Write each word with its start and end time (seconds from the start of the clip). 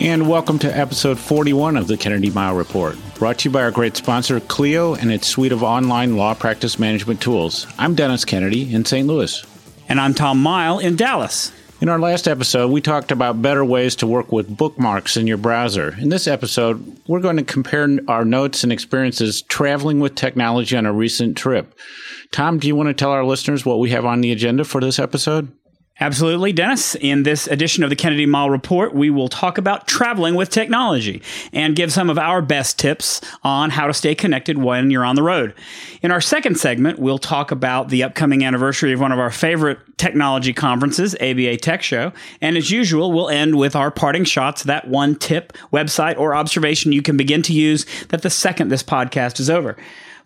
And 0.00 0.30
welcome 0.30 0.58
to 0.60 0.74
episode 0.74 1.18
41 1.18 1.76
of 1.76 1.86
the 1.86 1.98
Kennedy 1.98 2.30
Mighell 2.30 2.56
Report, 2.56 2.96
brought 3.16 3.40
to 3.40 3.50
you 3.50 3.52
by 3.52 3.60
our 3.60 3.70
great 3.70 3.98
sponsor, 3.98 4.40
Clio, 4.40 4.94
and 4.94 5.12
its 5.12 5.26
suite 5.26 5.52
of 5.52 5.62
online 5.62 6.16
law 6.16 6.32
practice 6.32 6.78
management 6.78 7.20
tools. 7.20 7.66
I'm 7.78 7.94
Dennis 7.94 8.24
Kennedy 8.24 8.72
in 8.72 8.86
St. 8.86 9.06
Louis. 9.06 9.44
And 9.90 10.00
I'm 10.00 10.14
Tom 10.14 10.42
Mighell 10.42 10.82
in 10.82 10.96
Dallas. 10.96 11.52
In 11.82 11.90
our 11.90 11.98
last 11.98 12.26
episode, 12.26 12.70
we 12.70 12.80
talked 12.80 13.12
about 13.12 13.42
better 13.42 13.62
ways 13.62 13.94
to 13.96 14.06
work 14.06 14.32
with 14.32 14.56
bookmarks 14.56 15.18
in 15.18 15.26
your 15.26 15.36
browser. 15.36 15.94
In 16.00 16.08
this 16.08 16.26
episode, 16.26 16.98
we're 17.06 17.20
going 17.20 17.36
to 17.36 17.42
compare 17.42 17.86
our 18.08 18.24
notes 18.24 18.64
and 18.64 18.72
experiences 18.72 19.42
traveling 19.42 20.00
with 20.00 20.14
technology 20.14 20.78
on 20.78 20.86
a 20.86 20.94
recent 20.94 21.36
trip. 21.36 21.78
Tom, 22.32 22.58
do 22.58 22.66
you 22.66 22.74
want 22.74 22.88
to 22.88 22.94
tell 22.94 23.10
our 23.10 23.24
listeners 23.24 23.66
what 23.66 23.78
we 23.78 23.90
have 23.90 24.06
on 24.06 24.22
the 24.22 24.32
agenda 24.32 24.64
for 24.64 24.80
this 24.80 24.98
episode? 24.98 25.52
Absolutely, 26.02 26.50
Dennis. 26.54 26.94
In 26.94 27.24
this 27.24 27.46
edition 27.46 27.84
of 27.84 27.90
the 27.90 27.96
Kennedy 27.96 28.26
Mighell 28.26 28.50
Report, 28.50 28.94
we 28.94 29.10
will 29.10 29.28
talk 29.28 29.58
about 29.58 29.86
traveling 29.86 30.34
with 30.34 30.48
technology 30.48 31.20
and 31.52 31.76
give 31.76 31.92
some 31.92 32.08
of 32.08 32.18
our 32.18 32.40
best 32.40 32.78
tips 32.78 33.20
on 33.44 33.68
how 33.68 33.86
to 33.86 33.92
stay 33.92 34.14
connected 34.14 34.56
when 34.56 34.90
you're 34.90 35.04
on 35.04 35.14
the 35.14 35.22
road. 35.22 35.54
In 36.00 36.10
our 36.10 36.22
second 36.22 36.58
segment, 36.58 36.98
we'll 36.98 37.18
talk 37.18 37.50
about 37.50 37.90
the 37.90 38.02
upcoming 38.02 38.42
anniversary 38.42 38.94
of 38.94 39.00
one 39.00 39.12
of 39.12 39.18
our 39.18 39.30
favorite 39.30 39.78
technology 39.98 40.54
conferences, 40.54 41.14
ABA 41.16 41.58
Tech 41.58 41.82
Show. 41.82 42.14
And 42.40 42.56
as 42.56 42.70
usual, 42.70 43.12
we'll 43.12 43.28
end 43.28 43.56
with 43.56 43.76
our 43.76 43.90
parting 43.90 44.24
shots, 44.24 44.62
that 44.62 44.88
one 44.88 45.16
tip, 45.16 45.52
website, 45.70 46.16
or 46.16 46.34
observation 46.34 46.92
you 46.92 47.02
can 47.02 47.18
begin 47.18 47.42
to 47.42 47.52
use 47.52 47.84
that 48.08 48.22
the 48.22 48.30
second 48.30 48.68
this 48.68 48.82
podcast 48.82 49.38
is 49.38 49.50
over. 49.50 49.76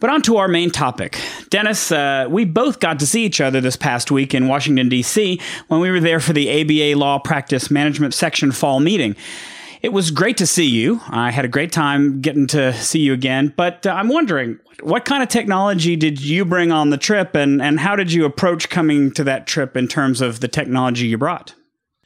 But 0.05 0.11
on 0.11 0.21
to 0.25 0.37
our 0.37 0.49
main 0.49 0.69
topic. 0.69 1.19
Dennis, 1.49 1.91
uh, 1.91 2.27
we 2.29 2.45
both 2.45 2.79
got 2.79 2.99
to 2.99 3.07
see 3.07 3.25
each 3.25 3.41
other 3.41 3.63
this 3.63 3.75
past 3.75 4.11
week 4.11 4.35
in 4.35 4.49
Washington, 4.49 4.91
D.C., 4.91 5.41
when 5.69 5.81
we 5.81 5.91
were 5.91 5.99
there 5.99 6.21
for 6.21 6.35
the 6.35 6.61
ABA 6.61 6.99
Law 6.99 7.19
Practice 7.19 7.71
Management 7.71 8.13
Section 8.13 8.53
Fall 8.53 8.81
Meeting. 8.81 9.17
It 9.81 9.95
was 9.95 10.11
great 10.11 10.37
to 10.37 10.47
see 10.47 10.67
you. 10.67 11.01
I 11.09 11.31
had 11.31 11.47
a 11.47 11.49
great 11.49 11.73
time 11.73 12.21
getting 12.21 12.47
to 12.49 12.75
see 12.75 12.99
you 12.99 13.15
again. 13.15 13.55
But 13.57 13.87
uh, 13.87 13.93
I'm 13.93 14.11
wondering, 14.11 14.59
what 14.83 15.07
kind 15.07 15.23
of 15.23 15.31
technology 15.31 15.97
did 15.97 16.21
you 16.21 16.45
bring 16.45 16.71
on 16.71 16.91
the 16.91 16.99
trip, 16.99 17.35
and, 17.35 17.63
and 17.63 17.81
how 17.81 17.97
did 17.97 18.13
you 18.13 18.27
approach 18.27 18.69
coming 18.69 19.11
to 19.13 19.25
that 19.25 19.47
trip 19.47 19.75
in 19.75 19.89
terms 19.89 20.21
of 20.21 20.41
the 20.41 20.49
technology 20.49 21.07
you 21.07 21.17
brought? 21.17 21.55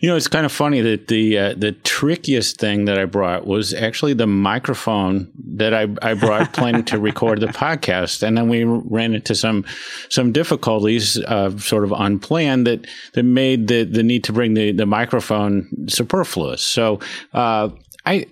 You 0.01 0.09
know, 0.09 0.17
it's 0.17 0.29
kind 0.29 0.47
of 0.47 0.53
funny 0.53 0.81
that 0.81 1.09
the 1.09 1.39
uh, 1.39 1.55
the 1.57 1.73
trickiest 1.73 2.59
thing 2.59 2.85
that 2.85 2.99
I 2.99 3.05
brought 3.05 3.47
was 3.47 3.75
actually 3.75 4.15
the 4.15 4.29
microphone 4.29 5.33
that 5.55 5.75
I, 5.75 5.89
I 6.03 6.15
brought 6.15 6.53
planning 6.53 6.85
to 6.85 6.99
record 6.99 7.41
the 7.41 7.49
podcast, 7.49 8.23
and 8.23 8.37
then 8.37 8.49
we 8.49 8.65
ran 8.65 9.15
into 9.15 9.35
some 9.35 9.65
some 10.09 10.31
difficulties, 10.31 11.19
uh, 11.19 11.57
sort 11.59 11.85
of 11.85 11.93
unplanned, 11.93 12.67
that 12.67 12.87
that 13.15 13.25
made 13.25 13.67
the 13.67 13.85
the 13.85 14.03
need 14.03 14.25
to 14.25 14.33
bring 14.33 14.55
the 14.55 14.71
the 14.71 14.87
microphone 14.87 15.69
superfluous. 15.89 16.63
So 16.63 17.01
uh, 17.33 17.71
I, 18.07 18.27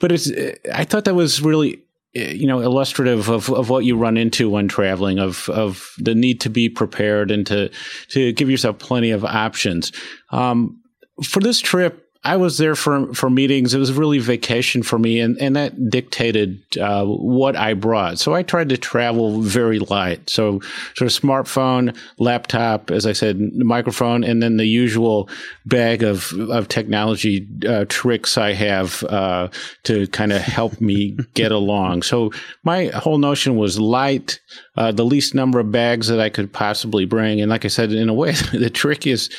but 0.00 0.12
it's 0.12 0.30
I 0.72 0.84
thought 0.84 1.06
that 1.06 1.14
was 1.14 1.40
really 1.40 1.83
you 2.14 2.46
know 2.46 2.60
illustrative 2.60 3.28
of, 3.28 3.50
of 3.50 3.68
what 3.68 3.84
you 3.84 3.96
run 3.96 4.16
into 4.16 4.48
when 4.48 4.68
traveling 4.68 5.18
of 5.18 5.48
of 5.48 5.94
the 5.98 6.14
need 6.14 6.40
to 6.40 6.48
be 6.48 6.68
prepared 6.68 7.30
and 7.30 7.46
to 7.46 7.70
to 8.08 8.32
give 8.32 8.48
yourself 8.48 8.78
plenty 8.78 9.10
of 9.10 9.24
options. 9.24 9.92
Um, 10.30 10.80
for 11.22 11.40
this 11.40 11.60
trip 11.60 12.03
I 12.26 12.36
was 12.36 12.56
there 12.56 12.74
for 12.74 13.12
for 13.12 13.28
meetings. 13.28 13.74
It 13.74 13.78
was 13.78 13.92
really 13.92 14.18
vacation 14.18 14.82
for 14.82 14.98
me, 14.98 15.20
and, 15.20 15.36
and 15.40 15.56
that 15.56 15.90
dictated 15.90 16.62
uh, 16.78 17.04
what 17.04 17.54
I 17.54 17.74
brought. 17.74 18.18
So 18.18 18.34
I 18.34 18.42
tried 18.42 18.70
to 18.70 18.78
travel 18.78 19.42
very 19.42 19.78
light. 19.78 20.30
So 20.30 20.60
sort 20.94 21.02
of 21.02 21.22
smartphone, 21.22 21.94
laptop, 22.18 22.90
as 22.90 23.04
I 23.04 23.12
said, 23.12 23.38
microphone, 23.54 24.24
and 24.24 24.42
then 24.42 24.56
the 24.56 24.66
usual 24.66 25.28
bag 25.66 26.02
of 26.02 26.32
of 26.50 26.68
technology 26.68 27.46
uh, 27.68 27.84
tricks 27.88 28.38
I 28.38 28.54
have 28.54 29.04
uh, 29.04 29.48
to 29.82 30.06
kind 30.08 30.32
of 30.32 30.40
help 30.40 30.80
me 30.80 31.18
get 31.34 31.52
along. 31.52 32.02
So 32.02 32.32
my 32.62 32.86
whole 32.86 33.18
notion 33.18 33.56
was 33.56 33.78
light, 33.78 34.40
uh, 34.76 34.92
the 34.92 35.04
least 35.04 35.34
number 35.34 35.60
of 35.60 35.70
bags 35.70 36.08
that 36.08 36.20
I 36.20 36.30
could 36.30 36.52
possibly 36.54 37.04
bring, 37.04 37.42
and 37.42 37.50
like 37.50 37.66
I 37.66 37.68
said, 37.68 37.92
in 37.92 38.08
a 38.08 38.14
way, 38.14 38.32
the 38.52 38.70
trickiest 38.70 39.30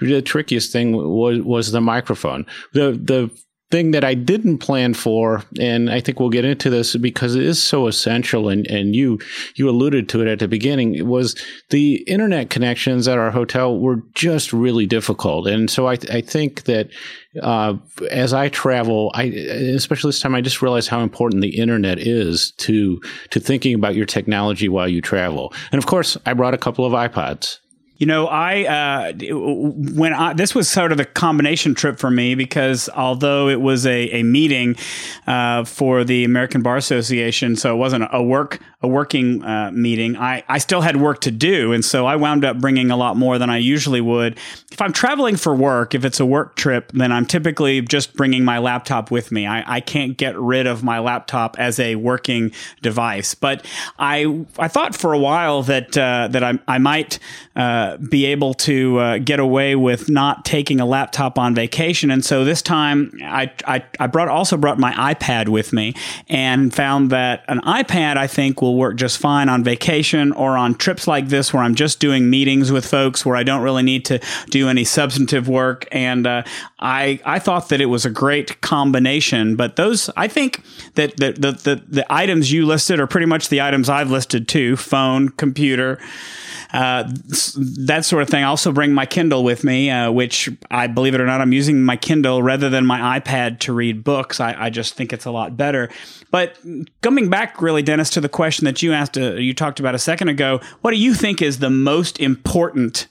the 0.00 0.22
trickiest 0.22 0.72
thing 0.72 0.92
was 0.92 1.40
was 1.40 1.72
the 1.72 1.80
microphone. 1.80 2.33
The 2.72 2.92
the 2.92 3.30
thing 3.74 3.90
that 3.90 4.04
I 4.04 4.14
didn't 4.14 4.58
plan 4.58 4.94
for, 4.94 5.42
and 5.58 5.90
I 5.90 6.00
think 6.00 6.20
we'll 6.20 6.28
get 6.28 6.44
into 6.44 6.70
this 6.70 6.94
because 6.94 7.34
it 7.34 7.42
is 7.42 7.60
so 7.60 7.88
essential, 7.88 8.48
and, 8.48 8.64
and 8.68 8.94
you 8.94 9.18
you 9.56 9.68
alluded 9.68 10.08
to 10.10 10.22
it 10.22 10.28
at 10.28 10.38
the 10.38 10.46
beginning, 10.46 11.08
was 11.08 11.34
the 11.70 11.96
internet 12.06 12.50
connections 12.50 13.08
at 13.08 13.18
our 13.18 13.32
hotel 13.32 13.76
were 13.76 14.02
just 14.14 14.52
really 14.52 14.86
difficult, 14.86 15.48
and 15.48 15.68
so 15.68 15.88
I 15.88 15.98
I 16.12 16.20
think 16.20 16.64
that 16.64 16.88
uh, 17.42 17.74
as 18.12 18.32
I 18.32 18.48
travel, 18.48 19.10
I 19.12 19.24
especially 19.24 20.10
this 20.10 20.20
time, 20.20 20.36
I 20.36 20.40
just 20.40 20.62
realized 20.62 20.88
how 20.88 21.00
important 21.00 21.42
the 21.42 21.58
internet 21.58 21.98
is 21.98 22.52
to 22.58 23.00
to 23.30 23.40
thinking 23.40 23.74
about 23.74 23.96
your 23.96 24.06
technology 24.06 24.68
while 24.68 24.88
you 24.88 25.00
travel, 25.00 25.52
and 25.72 25.80
of 25.80 25.86
course, 25.86 26.16
I 26.26 26.34
brought 26.34 26.54
a 26.54 26.58
couple 26.58 26.84
of 26.86 26.92
iPods. 26.92 27.58
You 27.96 28.06
know, 28.06 28.26
I 28.26 28.64
uh, 28.64 29.12
when 29.32 30.12
I, 30.12 30.32
this 30.32 30.54
was 30.54 30.68
sort 30.68 30.90
of 30.90 30.98
a 30.98 31.04
combination 31.04 31.74
trip 31.74 31.98
for 31.98 32.10
me 32.10 32.34
because 32.34 32.88
although 32.88 33.48
it 33.48 33.60
was 33.60 33.86
a, 33.86 34.10
a 34.10 34.22
meeting 34.24 34.76
uh, 35.28 35.64
for 35.64 36.02
the 36.02 36.24
American 36.24 36.60
Bar 36.60 36.76
Association, 36.76 37.54
so 37.54 37.72
it 37.72 37.78
wasn't 37.78 38.04
a 38.12 38.22
work 38.22 38.60
a 38.84 38.86
working 38.86 39.42
uh, 39.42 39.70
meeting, 39.72 40.16
I, 40.16 40.44
I 40.48 40.58
still 40.58 40.82
had 40.82 40.96
work 40.96 41.22
to 41.22 41.30
do, 41.30 41.72
and 41.72 41.84
so 41.84 42.06
I 42.06 42.16
wound 42.16 42.44
up 42.44 42.60
bringing 42.60 42.90
a 42.90 42.96
lot 42.96 43.16
more 43.16 43.38
than 43.38 43.50
I 43.50 43.56
usually 43.56 44.00
would. 44.00 44.38
If 44.70 44.80
I'm 44.80 44.92
traveling 44.92 45.36
for 45.36 45.54
work, 45.54 45.94
if 45.94 46.04
it's 46.04 46.20
a 46.20 46.26
work 46.26 46.54
trip, 46.54 46.92
then 46.92 47.10
I'm 47.10 47.26
typically 47.26 47.80
just 47.80 48.14
bringing 48.14 48.44
my 48.44 48.58
laptop 48.58 49.10
with 49.10 49.32
me. 49.32 49.46
I, 49.46 49.76
I 49.76 49.80
can't 49.80 50.16
get 50.16 50.38
rid 50.38 50.66
of 50.66 50.82
my 50.82 50.98
laptop 50.98 51.58
as 51.58 51.80
a 51.80 51.96
working 51.96 52.52
device, 52.82 53.34
but 53.34 53.64
I 53.98 54.44
I 54.58 54.68
thought 54.68 54.94
for 54.94 55.12
a 55.12 55.18
while 55.18 55.62
that 55.62 55.96
uh, 55.96 56.28
that 56.30 56.44
I 56.44 56.58
I 56.68 56.78
might 56.78 57.18
uh, 57.56 57.96
be 57.96 58.26
able 58.26 58.52
to 58.52 58.98
uh, 58.98 59.18
get 59.18 59.40
away 59.40 59.76
with 59.76 60.10
not 60.10 60.44
taking 60.44 60.80
a 60.80 60.86
laptop 60.86 61.38
on 61.38 61.54
vacation. 61.54 62.10
And 62.10 62.24
so 62.24 62.44
this 62.44 62.62
time 62.62 63.12
I, 63.22 63.50
I, 63.66 63.84
I 64.00 64.06
brought 64.08 64.28
also 64.28 64.56
brought 64.56 64.78
my 64.78 64.92
iPad 65.14 65.48
with 65.48 65.72
me 65.72 65.94
and 66.28 66.74
found 66.74 67.10
that 67.10 67.44
an 67.48 67.60
iPad 67.60 68.16
I 68.16 68.26
think 68.26 68.60
will 68.60 68.73
work 68.76 68.96
just 68.96 69.18
fine 69.18 69.48
on 69.48 69.64
vacation 69.64 70.32
or 70.32 70.56
on 70.56 70.74
trips 70.74 71.06
like 71.06 71.28
this 71.28 71.52
where 71.52 71.62
I'm 71.62 71.74
just 71.74 72.00
doing 72.00 72.30
meetings 72.30 72.70
with 72.72 72.86
folks 72.86 73.24
where 73.24 73.36
I 73.36 73.42
don't 73.42 73.62
really 73.62 73.82
need 73.82 74.04
to 74.06 74.20
do 74.50 74.68
any 74.68 74.84
substantive 74.84 75.48
work. 75.48 75.86
And 75.92 76.26
uh, 76.26 76.42
I 76.78 77.20
I 77.24 77.38
thought 77.38 77.68
that 77.70 77.80
it 77.80 77.86
was 77.86 78.04
a 78.04 78.10
great 78.10 78.60
combination. 78.60 79.56
But 79.56 79.76
those 79.76 80.10
I 80.16 80.28
think 80.28 80.62
that 80.94 81.16
the, 81.16 81.32
the 81.32 81.52
the 81.52 81.82
the 81.88 82.12
items 82.12 82.52
you 82.52 82.66
listed 82.66 83.00
are 83.00 83.06
pretty 83.06 83.26
much 83.26 83.48
the 83.48 83.60
items 83.60 83.88
I've 83.88 84.10
listed 84.10 84.48
too: 84.48 84.76
phone, 84.76 85.30
computer 85.30 85.98
uh, 86.74 87.04
that 87.86 88.04
sort 88.04 88.20
of 88.20 88.28
thing. 88.28 88.42
I 88.42 88.48
also 88.48 88.72
bring 88.72 88.92
my 88.92 89.06
Kindle 89.06 89.44
with 89.44 89.62
me, 89.62 89.90
uh, 89.90 90.10
which 90.10 90.50
I 90.72 90.88
believe 90.88 91.14
it 91.14 91.20
or 91.20 91.26
not, 91.26 91.40
I'm 91.40 91.52
using 91.52 91.84
my 91.84 91.96
Kindle 91.96 92.42
rather 92.42 92.68
than 92.68 92.84
my 92.84 93.20
iPad 93.20 93.60
to 93.60 93.72
read 93.72 94.02
books. 94.02 94.40
I, 94.40 94.56
I 94.58 94.70
just 94.70 94.94
think 94.94 95.12
it's 95.12 95.24
a 95.24 95.30
lot 95.30 95.56
better. 95.56 95.88
But 96.34 96.58
coming 97.00 97.30
back, 97.30 97.62
really, 97.62 97.80
Dennis, 97.80 98.10
to 98.10 98.20
the 98.20 98.28
question 98.28 98.64
that 98.64 98.82
you 98.82 98.92
asked, 98.92 99.16
uh, 99.16 99.34
you 99.34 99.54
talked 99.54 99.78
about 99.78 99.94
a 99.94 100.00
second 100.00 100.30
ago, 100.30 100.60
what 100.80 100.90
do 100.90 100.96
you 100.96 101.14
think 101.14 101.40
is 101.40 101.60
the 101.60 101.70
most 101.70 102.18
important? 102.18 103.06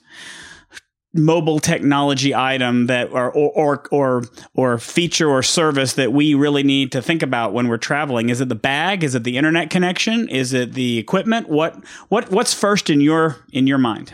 mobile 1.16 1.60
technology 1.60 2.34
item 2.34 2.86
that 2.86 3.08
or, 3.12 3.30
or 3.30 3.86
or 3.92 4.24
or 4.54 4.78
feature 4.78 5.30
or 5.30 5.44
service 5.44 5.92
that 5.92 6.12
we 6.12 6.34
really 6.34 6.64
need 6.64 6.90
to 6.90 7.00
think 7.00 7.22
about 7.22 7.52
when 7.52 7.68
we're 7.68 7.76
traveling? 7.76 8.30
Is 8.30 8.40
it 8.40 8.48
the 8.48 8.56
bag? 8.56 9.04
Is 9.04 9.14
it 9.14 9.22
the 9.22 9.36
internet 9.36 9.70
connection? 9.70 10.28
Is 10.28 10.52
it 10.52 10.72
the 10.72 10.98
equipment? 10.98 11.48
What 11.48 11.76
what 12.08 12.32
what's 12.32 12.52
first 12.52 12.90
in 12.90 13.00
your 13.00 13.36
in 13.52 13.68
your 13.68 13.78
mind 13.78 14.12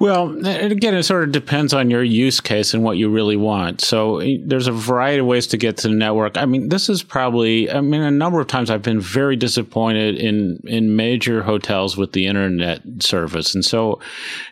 Well, 0.00 0.34
again, 0.46 0.94
it 0.94 1.02
sort 1.02 1.24
of 1.24 1.32
depends 1.32 1.74
on 1.74 1.90
your 1.90 2.02
use 2.02 2.40
case 2.40 2.72
and 2.72 2.82
what 2.82 2.96
you 2.96 3.10
really 3.10 3.36
want. 3.36 3.82
So 3.82 4.20
eh, 4.20 4.38
there's 4.40 4.66
a 4.66 4.72
variety 4.72 5.18
of 5.18 5.26
ways 5.26 5.46
to 5.48 5.58
get 5.58 5.76
to 5.78 5.88
the 5.88 5.94
network. 5.94 6.38
I 6.38 6.46
mean, 6.46 6.70
this 6.70 6.88
is 6.88 7.02
probably, 7.02 7.70
I 7.70 7.82
mean, 7.82 8.00
a 8.00 8.10
number 8.10 8.40
of 8.40 8.46
times 8.46 8.70
I've 8.70 8.80
been 8.80 8.98
very 8.98 9.36
disappointed 9.36 10.16
in, 10.16 10.62
in 10.64 10.96
major 10.96 11.42
hotels 11.42 11.98
with 11.98 12.12
the 12.12 12.26
internet 12.26 12.80
service. 13.00 13.54
And 13.54 13.62
so, 13.62 14.00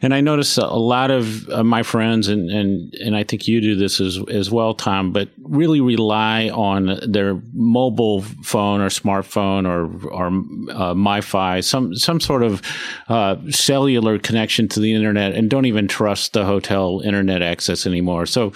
and 0.03 0.13
I 0.13 0.21
notice 0.21 0.59
a 0.59 0.67
lot 0.67 1.11
of 1.11 1.49
uh, 1.49 1.65
my 1.65 1.83
friends, 1.83 2.29
and, 2.29 2.51
and, 2.51 2.95
and 2.97 3.17
I 3.17 3.25
think 3.25 3.49
you 3.49 3.63
do 3.63 3.75
this 3.75 4.03
as, 4.03 4.23
as 4.29 4.51
well, 4.51 4.75
Tom, 4.75 5.15
but 5.15 5.31
really 5.49 5.81
rely 5.81 6.51
on 6.51 6.99
their 7.07 7.41
mobile 7.53 8.23
phone 8.43 8.81
or 8.81 8.89
smartphone 8.89 9.67
or, 9.67 10.09
or 10.09 10.27
uh, 10.27 10.95
MiFi, 10.95 11.65
some, 11.65 11.95
some 11.95 12.21
sort 12.21 12.43
of 12.43 12.63
uh, 13.09 13.37
cellular 13.51 14.19
connection 14.19 14.69
to 14.69 14.81
the 14.81 14.95
internet 14.95 15.35
and 15.35 15.51
don't 15.51 15.67
even 15.67 15.89
trust 15.89 16.33
the 16.33 16.45
hotel 16.45 17.01
internet 17.05 17.43
access 17.43 17.87
anymore. 17.87 18.27
So, 18.27 18.53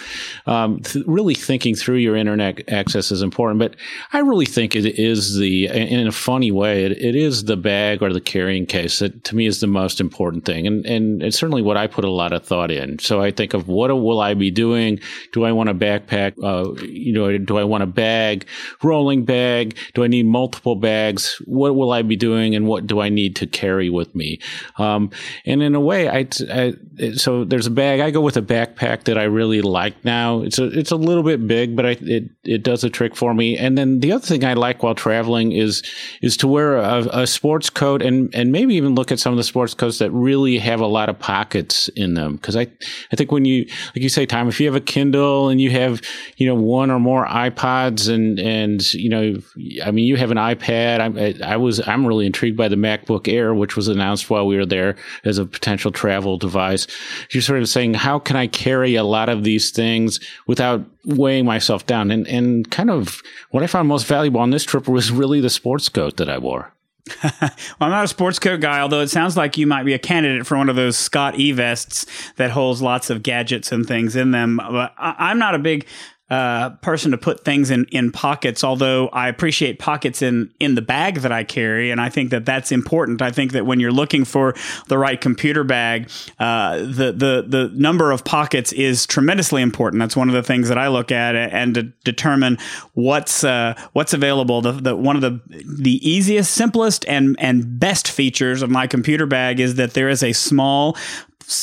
um, 0.46 0.80
th- 0.80 1.04
really 1.06 1.34
thinking 1.34 1.74
through 1.74 1.96
your 1.96 2.16
internet 2.16 2.70
access 2.70 3.10
is 3.10 3.22
important. 3.22 3.58
But 3.58 3.76
I 4.12 4.18
really 4.18 4.46
think 4.46 4.76
it 4.76 4.98
is 4.98 5.36
the, 5.36 5.66
in 5.66 6.06
a 6.06 6.12
funny 6.12 6.50
way, 6.50 6.84
it, 6.84 6.92
it 6.92 7.16
is 7.16 7.44
the 7.44 7.56
bag 7.56 8.02
or 8.02 8.12
the 8.12 8.20
carrying 8.20 8.66
case 8.66 8.98
that 8.98 9.24
to 9.24 9.36
me 9.36 9.46
is 9.46 9.60
the 9.60 9.66
most 9.66 10.00
important 10.00 10.44
thing. 10.44 10.66
And, 10.66 10.84
and 10.86 11.22
it's 11.22 11.38
certainly 11.38 11.62
what 11.62 11.76
I 11.76 11.86
put 11.86 12.04
a 12.04 12.10
lot 12.10 12.32
of 12.32 12.44
thought 12.44 12.70
in. 12.70 12.98
So 12.98 13.20
I 13.20 13.30
think 13.30 13.54
of 13.54 13.68
what 13.68 13.88
will 13.90 14.20
I 14.20 14.34
be 14.34 14.50
doing? 14.50 15.00
Do 15.32 15.44
I 15.44 15.52
want 15.52 15.70
a 15.70 15.74
backpack? 15.74 16.34
Uh, 16.42 16.81
you 16.82 17.12
know, 17.12 17.36
do 17.38 17.58
I 17.58 17.64
want 17.64 17.82
a 17.82 17.86
bag, 17.86 18.46
rolling 18.82 19.24
bag? 19.24 19.76
Do 19.94 20.04
I 20.04 20.06
need 20.06 20.26
multiple 20.26 20.76
bags? 20.76 21.40
What 21.46 21.76
will 21.76 21.92
I 21.92 22.02
be 22.02 22.16
doing? 22.16 22.54
And 22.54 22.66
what 22.66 22.86
do 22.86 23.00
I 23.00 23.08
need 23.08 23.36
to 23.36 23.46
carry 23.46 23.90
with 23.90 24.14
me? 24.14 24.40
Um, 24.78 25.10
and 25.44 25.62
in 25.62 25.74
a 25.74 25.80
way, 25.80 26.08
I, 26.08 26.28
I 26.50 26.74
so 27.16 27.44
there's 27.44 27.66
a 27.66 27.70
bag. 27.70 28.00
I 28.00 28.10
go 28.10 28.20
with 28.20 28.36
a 28.36 28.42
backpack 28.42 29.04
that 29.04 29.18
I 29.18 29.24
really 29.24 29.62
like 29.62 30.04
now. 30.04 30.42
It's 30.42 30.58
a 30.58 30.66
it's 30.66 30.90
a 30.90 30.96
little 30.96 31.22
bit 31.22 31.46
big, 31.46 31.74
but 31.74 31.86
I, 31.86 31.96
it 32.00 32.30
it 32.44 32.62
does 32.62 32.84
a 32.84 32.90
trick 32.90 33.16
for 33.16 33.34
me. 33.34 33.56
And 33.56 33.76
then 33.78 34.00
the 34.00 34.12
other 34.12 34.26
thing 34.26 34.44
I 34.44 34.54
like 34.54 34.82
while 34.82 34.94
traveling 34.94 35.52
is 35.52 35.82
is 36.20 36.36
to 36.38 36.48
wear 36.48 36.76
a, 36.76 37.22
a 37.22 37.26
sports 37.26 37.70
coat 37.70 38.02
and 38.02 38.34
and 38.34 38.52
maybe 38.52 38.74
even 38.74 38.94
look 38.94 39.10
at 39.10 39.18
some 39.18 39.32
of 39.32 39.36
the 39.36 39.44
sports 39.44 39.74
coats 39.74 39.98
that 39.98 40.10
really 40.10 40.58
have 40.58 40.80
a 40.80 40.86
lot 40.86 41.08
of 41.08 41.18
pockets 41.18 41.88
in 41.88 42.14
them. 42.14 42.36
Because 42.36 42.56
I 42.56 42.66
I 43.12 43.16
think 43.16 43.32
when 43.32 43.44
you 43.44 43.64
like 43.94 44.02
you 44.02 44.08
say, 44.08 44.26
Tom, 44.26 44.48
if 44.48 44.60
you 44.60 44.66
have 44.66 44.76
a 44.76 44.80
Kindle 44.80 45.48
and 45.48 45.60
you 45.60 45.70
have 45.70 46.02
you 46.36 46.46
know 46.46 46.54
one 46.72 46.90
or 46.90 46.98
more 46.98 47.26
iPods 47.26 48.08
and 48.08 48.40
and 48.40 48.94
you 48.94 49.10
know 49.10 49.36
I 49.84 49.90
mean 49.90 50.06
you 50.06 50.16
have 50.16 50.30
an 50.30 50.38
iPad. 50.38 51.42
I, 51.44 51.52
I 51.52 51.56
was 51.58 51.86
I'm 51.86 52.06
really 52.06 52.24
intrigued 52.24 52.56
by 52.56 52.68
the 52.68 52.76
MacBook 52.76 53.30
Air, 53.30 53.52
which 53.52 53.76
was 53.76 53.88
announced 53.88 54.30
while 54.30 54.46
we 54.46 54.56
were 54.56 54.64
there 54.64 54.96
as 55.24 55.36
a 55.36 55.44
potential 55.44 55.90
travel 55.90 56.38
device. 56.38 56.86
You're 57.30 57.42
sort 57.42 57.60
of 57.60 57.68
saying, 57.68 57.92
how 57.92 58.18
can 58.18 58.36
I 58.36 58.46
carry 58.46 58.94
a 58.94 59.04
lot 59.04 59.28
of 59.28 59.44
these 59.44 59.70
things 59.70 60.18
without 60.46 60.82
weighing 61.04 61.44
myself 61.44 61.84
down? 61.86 62.10
And, 62.10 62.26
and 62.26 62.70
kind 62.70 62.90
of 62.90 63.20
what 63.50 63.62
I 63.62 63.66
found 63.66 63.88
most 63.88 64.06
valuable 64.06 64.40
on 64.40 64.50
this 64.50 64.64
trip 64.64 64.88
was 64.88 65.12
really 65.12 65.42
the 65.42 65.50
sports 65.50 65.90
coat 65.90 66.16
that 66.16 66.30
I 66.30 66.38
wore. 66.38 66.72
well, 67.22 67.50
I'm 67.80 67.90
not 67.90 68.04
a 68.04 68.08
sports 68.08 68.38
coat 68.38 68.60
guy, 68.60 68.80
although 68.80 69.00
it 69.00 69.08
sounds 69.08 69.36
like 69.36 69.58
you 69.58 69.66
might 69.66 69.84
be 69.84 69.92
a 69.92 69.98
candidate 69.98 70.46
for 70.46 70.56
one 70.56 70.68
of 70.68 70.76
those 70.76 70.96
Scott 70.96 71.34
E 71.38 71.52
vests 71.52 72.06
that 72.36 72.52
holds 72.52 72.80
lots 72.80 73.10
of 73.10 73.22
gadgets 73.22 73.72
and 73.72 73.86
things 73.86 74.16
in 74.16 74.30
them. 74.30 74.56
But 74.56 74.94
I, 74.96 75.30
am 75.30 75.38
not 75.38 75.54
a 75.54 75.58
big 75.58 75.86
uh, 76.32 76.70
person 76.80 77.10
to 77.10 77.18
put 77.18 77.44
things 77.44 77.70
in, 77.70 77.84
in 77.92 78.10
pockets, 78.10 78.64
although 78.64 79.08
I 79.08 79.28
appreciate 79.28 79.78
pockets 79.78 80.22
in, 80.22 80.50
in 80.58 80.76
the 80.76 80.80
bag 80.80 81.16
that 81.16 81.30
I 81.30 81.44
carry. 81.44 81.90
And 81.90 82.00
I 82.00 82.08
think 82.08 82.30
that 82.30 82.46
that's 82.46 82.72
important. 82.72 83.20
I 83.20 83.30
think 83.30 83.52
that 83.52 83.66
when 83.66 83.80
you're 83.80 83.92
looking 83.92 84.24
for 84.24 84.54
the 84.88 84.96
right 84.96 85.20
computer 85.20 85.62
bag, 85.62 86.10
uh, 86.38 86.78
the, 86.78 87.12
the, 87.14 87.44
the 87.46 87.70
number 87.74 88.10
of 88.12 88.24
pockets 88.24 88.72
is 88.72 89.06
tremendously 89.06 89.60
important. 89.60 90.00
That's 90.00 90.16
one 90.16 90.30
of 90.30 90.34
the 90.34 90.42
things 90.42 90.70
that 90.70 90.78
I 90.78 90.88
look 90.88 91.12
at 91.12 91.36
and 91.36 91.74
to 91.74 91.82
determine 92.02 92.56
what's, 92.94 93.44
uh, 93.44 93.74
what's 93.92 94.14
available. 94.14 94.62
The, 94.62 94.72
the, 94.72 94.96
one 94.96 95.16
of 95.16 95.20
the, 95.20 95.38
the 95.48 96.00
easiest, 96.08 96.54
simplest, 96.54 97.04
and, 97.08 97.36
and 97.40 97.78
best 97.78 98.10
features 98.10 98.62
of 98.62 98.70
my 98.70 98.86
computer 98.86 99.26
bag 99.26 99.60
is 99.60 99.74
that 99.74 99.92
there 99.92 100.08
is 100.08 100.22
a 100.22 100.32
small 100.32 100.96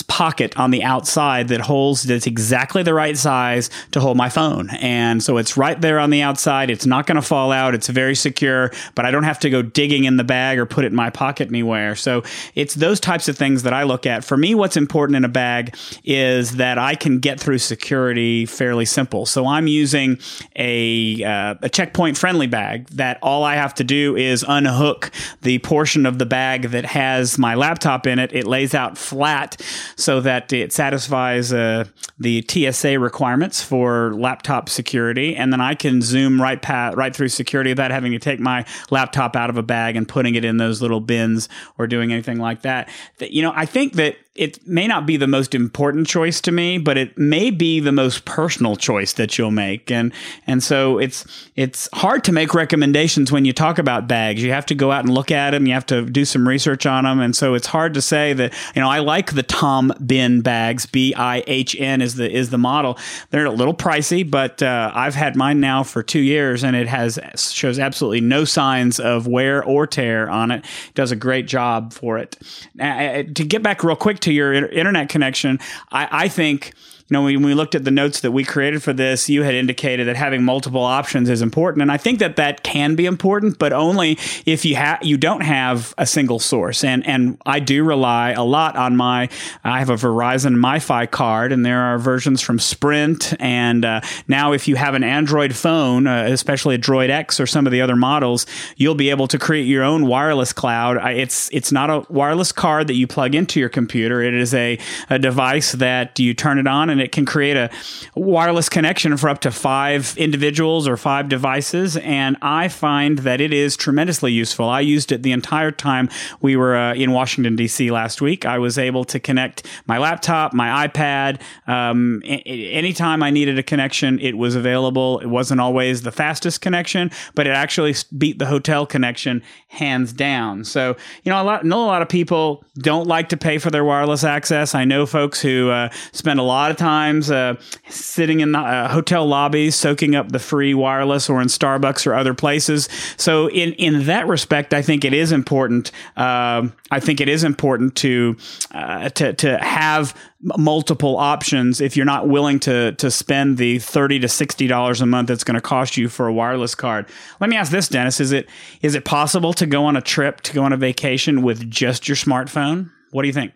pocket 0.07 0.57
on 0.57 0.71
the 0.71 0.83
outside 0.83 1.47
that 1.47 1.61
holds 1.61 2.03
that's 2.03 2.27
exactly 2.27 2.83
the 2.83 2.93
right 2.93 3.17
size 3.17 3.69
to 3.91 3.99
hold 3.99 4.17
my 4.17 4.29
phone. 4.29 4.69
And 4.81 5.23
so 5.23 5.37
it's 5.37 5.57
right 5.57 5.79
there 5.79 5.99
on 5.99 6.09
the 6.09 6.21
outside. 6.21 6.69
It's 6.69 6.85
not 6.85 7.07
going 7.07 7.15
to 7.15 7.21
fall 7.21 7.51
out. 7.51 7.73
It's 7.73 7.87
very 7.87 8.15
secure, 8.15 8.71
but 8.95 9.05
I 9.05 9.11
don't 9.11 9.23
have 9.23 9.39
to 9.39 9.49
go 9.49 9.61
digging 9.61 10.03
in 10.03 10.17
the 10.17 10.23
bag 10.23 10.59
or 10.59 10.65
put 10.65 10.85
it 10.85 10.87
in 10.87 10.95
my 10.95 11.09
pocket 11.09 11.47
anywhere. 11.47 11.95
So 11.95 12.23
it's 12.55 12.75
those 12.75 12.99
types 12.99 13.27
of 13.27 13.37
things 13.37 13.63
that 13.63 13.73
I 13.73 13.83
look 13.83 14.05
at. 14.05 14.23
For 14.23 14.37
me, 14.37 14.55
what's 14.55 14.77
important 14.77 15.15
in 15.15 15.25
a 15.25 15.29
bag 15.29 15.75
is 16.03 16.57
that 16.57 16.77
I 16.77 16.95
can 16.95 17.19
get 17.19 17.39
through 17.39 17.59
security 17.59 18.45
fairly 18.45 18.85
simple. 18.85 19.25
So 19.25 19.47
I'm 19.47 19.67
using 19.67 20.19
a, 20.55 21.23
uh, 21.23 21.55
a 21.61 21.69
checkpoint 21.69 22.17
friendly 22.17 22.47
bag 22.47 22.87
that 22.89 23.19
all 23.21 23.43
I 23.43 23.55
have 23.55 23.73
to 23.75 23.83
do 23.83 24.15
is 24.15 24.43
unhook 24.47 25.11
the 25.41 25.59
portion 25.59 26.05
of 26.05 26.19
the 26.19 26.25
bag 26.25 26.63
that 26.69 26.85
has 26.85 27.37
my 27.37 27.55
laptop 27.55 28.07
in 28.07 28.19
it. 28.19 28.33
It 28.33 28.45
lays 28.45 28.73
out 28.73 28.97
flat 28.97 29.61
so 29.95 30.21
that 30.21 30.51
it 30.53 30.73
satisfies 30.73 31.53
uh, 31.53 31.85
the 32.19 32.45
TSA 32.47 32.99
requirements 32.99 33.61
for 33.61 34.13
laptop 34.13 34.69
security, 34.69 35.35
and 35.35 35.51
then 35.51 35.61
I 35.61 35.75
can 35.75 36.01
zoom 36.01 36.41
right 36.41 36.61
pat 36.61 36.95
right 36.95 37.15
through 37.15 37.29
security 37.29 37.71
without 37.71 37.91
having 37.91 38.11
to 38.11 38.19
take 38.19 38.39
my 38.39 38.65
laptop 38.91 39.35
out 39.35 39.49
of 39.49 39.57
a 39.57 39.63
bag 39.63 39.95
and 39.95 40.07
putting 40.07 40.35
it 40.35 40.45
in 40.45 40.57
those 40.57 40.81
little 40.81 40.99
bins 40.99 41.49
or 41.77 41.87
doing 41.87 42.11
anything 42.11 42.39
like 42.39 42.61
that. 42.63 42.89
That 43.17 43.31
you 43.31 43.41
know, 43.41 43.53
I 43.55 43.65
think 43.65 43.93
that 43.93 44.17
it 44.39 44.65
may 44.65 44.87
not 44.87 45.05
be 45.05 45.17
the 45.17 45.27
most 45.27 45.53
important 45.53 46.07
choice 46.07 46.39
to 46.39 46.51
me, 46.51 46.77
but 46.77 46.97
it 46.97 47.17
may 47.17 47.51
be 47.51 47.81
the 47.81 47.91
most 47.91 48.23
personal 48.23 48.77
choice 48.77 49.11
that 49.13 49.37
you'll 49.37 49.51
make. 49.51 49.91
And 49.91 50.13
and 50.47 50.63
so 50.63 50.97
it's 50.97 51.25
it's 51.57 51.89
hard 51.93 52.23
to 52.23 52.31
make 52.31 52.53
recommendations 52.53 53.33
when 53.33 53.43
you 53.43 53.51
talk 53.51 53.77
about 53.77 54.07
bags. 54.07 54.41
You 54.41 54.53
have 54.53 54.65
to 54.67 54.75
go 54.75 54.93
out 54.93 55.03
and 55.03 55.13
look 55.13 55.29
at 55.29 55.51
them. 55.51 55.67
You 55.67 55.73
have 55.73 55.85
to 55.87 56.05
do 56.05 56.23
some 56.23 56.47
research 56.47 56.85
on 56.85 57.03
them, 57.03 57.19
and 57.19 57.35
so 57.35 57.53
it's 57.53 57.67
hard 57.67 57.93
to 57.95 58.01
say 58.01 58.31
that 58.31 58.53
you 58.75 58.81
know 58.81 58.89
I 58.89 58.99
like 58.99 59.33
the 59.33 59.43
Tom 59.43 59.91
Bihn 59.99 60.41
bags. 60.41 60.85
B 60.85 61.13
I 61.13 61.43
H 61.45 61.75
N 61.77 62.01
is 62.01 62.15
the 62.15 62.31
is 62.31 62.49
the 62.49 62.57
model. 62.57 62.97
They're 63.31 63.45
a 63.45 63.51
little 63.51 63.73
pricey, 63.73 64.29
but 64.29 64.63
uh, 64.63 64.89
I've 64.95 65.15
had 65.15 65.35
mine 65.35 65.59
now 65.59 65.83
for 65.83 66.01
two 66.01 66.21
years, 66.21 66.63
and 66.63 66.77
it 66.77 66.87
has 66.87 67.19
shows 67.35 67.77
absolutely 67.77 68.21
no 68.21 68.45
signs 68.45 69.01
of 69.01 69.27
wear 69.27 69.61
or 69.61 69.85
tear 69.85 70.29
on 70.29 70.51
it. 70.51 70.63
it 70.63 70.93
does 70.95 71.11
a 71.11 71.17
great 71.17 71.45
job 71.45 71.91
for 71.91 72.17
it. 72.17 72.37
Uh, 72.79 73.23
to 73.23 73.43
get 73.43 73.61
back 73.61 73.83
real 73.83 73.97
quick 73.97 74.21
to 74.21 74.28
to 74.29 74.33
your 74.33 74.53
internet 74.53 75.09
connection, 75.09 75.59
I, 75.91 76.07
I 76.11 76.27
think 76.27 76.73
you 77.09 77.15
know, 77.15 77.23
when 77.23 77.41
we 77.41 77.55
looked 77.55 77.73
at 77.73 77.85
the 77.85 77.91
notes 77.91 78.19
that 78.19 78.31
we 78.31 78.43
created 78.43 78.83
for 78.83 78.93
this, 78.93 79.29
you 79.29 79.41
had 79.41 79.55
indicated 79.55 80.07
that 80.07 80.15
having 80.15 80.43
multiple 80.43 80.83
options 80.83 81.27
is 81.27 81.41
important, 81.41 81.81
and 81.81 81.91
I 81.91 81.97
think 81.97 82.19
that 82.19 82.35
that 82.35 82.61
can 82.63 82.95
be 82.95 83.07
important, 83.07 83.57
but 83.57 83.73
only 83.73 84.17
if 84.45 84.63
you 84.63 84.75
have 84.75 84.99
you 85.01 85.17
don't 85.17 85.41
have 85.41 85.95
a 85.97 86.05
single 86.05 86.37
source. 86.37 86.83
And 86.83 87.05
and 87.07 87.41
I 87.47 87.59
do 87.59 87.83
rely 87.83 88.31
a 88.31 88.43
lot 88.43 88.75
on 88.75 88.95
my. 88.95 89.29
I 89.63 89.79
have 89.79 89.89
a 89.89 89.95
Verizon 89.95 90.55
MiFi 90.55 91.09
card, 91.09 91.51
and 91.51 91.65
there 91.65 91.81
are 91.81 91.97
versions 91.97 92.41
from 92.41 92.59
Sprint, 92.59 93.33
and 93.39 93.83
uh, 93.85 94.01
now 94.27 94.53
if 94.53 94.67
you 94.67 94.75
have 94.75 94.93
an 94.93 95.03
Android 95.03 95.55
phone, 95.55 96.05
uh, 96.05 96.25
especially 96.29 96.75
a 96.75 96.79
Droid 96.79 97.09
X 97.09 97.39
or 97.39 97.47
some 97.47 97.65
of 97.65 97.71
the 97.71 97.81
other 97.81 97.95
models, 97.95 98.45
you'll 98.77 98.93
be 98.93 99.09
able 99.09 99.27
to 99.29 99.39
create 99.39 99.65
your 99.65 99.83
own 99.83 100.05
wireless 100.05 100.53
cloud. 100.53 100.97
It's 101.17 101.49
it's 101.51 101.71
not 101.71 101.89
a 101.89 102.05
wireless 102.09 102.51
card 102.51 102.85
that 102.87 102.95
you 102.95 103.07
plug 103.07 103.33
into 103.33 103.59
your 103.59 103.69
computer. 103.69 104.21
It 104.21 104.35
is 104.35 104.53
a, 104.53 104.77
a 105.09 105.17
device 105.17 105.71
that 105.71 106.19
you 106.19 106.35
turn 106.35 106.59
it 106.59 106.67
on 106.67 106.89
and 106.89 106.98
and 106.99 107.05
it 107.05 107.13
can 107.13 107.25
create 107.25 107.55
a 107.55 107.69
wireless 108.13 108.67
connection 108.67 109.15
for 109.15 109.29
up 109.29 109.39
to 109.39 109.51
five 109.51 110.13
individuals 110.17 110.85
or 110.85 110.97
five 110.97 111.29
devices. 111.29 111.95
And 111.95 112.35
I 112.41 112.67
find 112.67 113.19
that 113.19 113.39
it 113.39 113.53
is 113.53 113.77
tremendously 113.77 114.33
useful. 114.33 114.67
I 114.67 114.81
used 114.81 115.13
it 115.13 115.23
the 115.23 115.31
entire 115.31 115.71
time 115.71 116.09
we 116.41 116.57
were 116.57 116.75
uh, 116.75 116.93
in 116.93 117.13
Washington, 117.13 117.55
D.C. 117.55 117.89
last 117.89 118.21
week. 118.21 118.45
I 118.45 118.57
was 118.57 118.77
able 118.77 119.05
to 119.05 119.19
connect 119.19 119.65
my 119.87 119.97
laptop, 119.97 120.53
my 120.53 120.87
iPad. 120.87 121.39
Um, 121.67 122.21
anytime 122.25 123.23
I 123.23 123.29
needed 123.29 123.57
a 123.57 123.63
connection, 123.63 124.19
it 124.19 124.37
was 124.37 124.55
available. 124.55 125.19
It 125.19 125.27
wasn't 125.27 125.61
always 125.61 126.01
the 126.01 126.11
fastest 126.11 126.59
connection, 126.59 127.11
but 127.33 127.47
it 127.47 127.51
actually 127.51 127.95
beat 128.17 128.39
the 128.39 128.47
hotel 128.47 128.85
connection 128.85 129.41
hands 129.69 130.11
down. 130.11 130.65
So, 130.65 130.97
you 131.23 131.31
know, 131.31 131.41
a 131.41 131.45
lot, 131.45 131.63
know 131.63 131.85
a 131.85 131.87
lot 131.87 132.01
of 132.01 132.09
people 132.09 132.65
don't 132.77 133.07
like 133.07 133.29
to 133.29 133.37
pay 133.37 133.57
for 133.57 133.71
their 133.71 133.85
wireless 133.85 134.25
access. 134.25 134.75
I 134.75 134.83
know 134.83 135.05
folks 135.05 135.41
who 135.41 135.69
uh, 135.69 135.89
spend 136.11 136.39
a 136.39 136.43
lot 136.43 136.71
of 136.71 136.77
time 136.77 136.88
times 136.89 137.29
uh, 137.29 137.55
sitting 137.89 138.39
in 138.39 138.51
the 138.53 138.59
uh, 138.59 138.87
hotel 138.87 139.25
lobbies, 139.25 139.75
soaking 139.75 140.15
up 140.15 140.31
the 140.31 140.39
free 140.39 140.73
wireless, 140.73 141.29
or 141.29 141.41
in 141.41 141.47
Starbucks 141.47 142.07
or 142.07 142.13
other 142.15 142.33
places. 142.33 142.89
So, 143.17 143.49
in 143.49 143.73
in 143.73 144.05
that 144.05 144.27
respect, 144.27 144.73
I 144.73 144.81
think 144.81 145.05
it 145.05 145.13
is 145.13 145.31
important. 145.31 145.91
Uh, 146.17 146.69
I 146.91 146.99
think 146.99 147.21
it 147.21 147.29
is 147.29 147.43
important 147.43 147.95
to 147.97 148.37
uh, 148.71 149.09
to 149.09 149.33
to 149.33 149.57
have 149.59 150.15
multiple 150.57 151.17
options 151.17 151.81
if 151.81 151.95
you're 151.95 152.05
not 152.15 152.27
willing 152.27 152.59
to 152.61 152.93
to 152.93 153.11
spend 153.11 153.57
the 153.57 153.79
thirty 153.79 154.19
to 154.19 154.27
sixty 154.27 154.67
dollars 154.67 155.01
a 155.01 155.05
month 155.05 155.27
that's 155.27 155.43
going 155.43 155.61
to 155.61 155.61
cost 155.61 155.97
you 155.97 156.09
for 156.09 156.27
a 156.27 156.33
wireless 156.33 156.75
card. 156.75 157.05
Let 157.39 157.49
me 157.49 157.55
ask 157.55 157.71
this, 157.71 157.87
Dennis: 157.87 158.19
Is 158.19 158.31
it 158.31 158.49
is 158.81 158.95
it 158.95 159.05
possible 159.05 159.53
to 159.53 159.65
go 159.65 159.85
on 159.85 159.95
a 159.95 160.01
trip 160.01 160.41
to 160.41 160.53
go 160.53 160.63
on 160.63 160.73
a 160.73 160.77
vacation 160.77 161.43
with 161.43 161.69
just 161.69 162.07
your 162.07 162.17
smartphone? 162.17 162.89
What 163.11 163.23
do 163.23 163.27
you 163.27 163.33
think? 163.33 163.53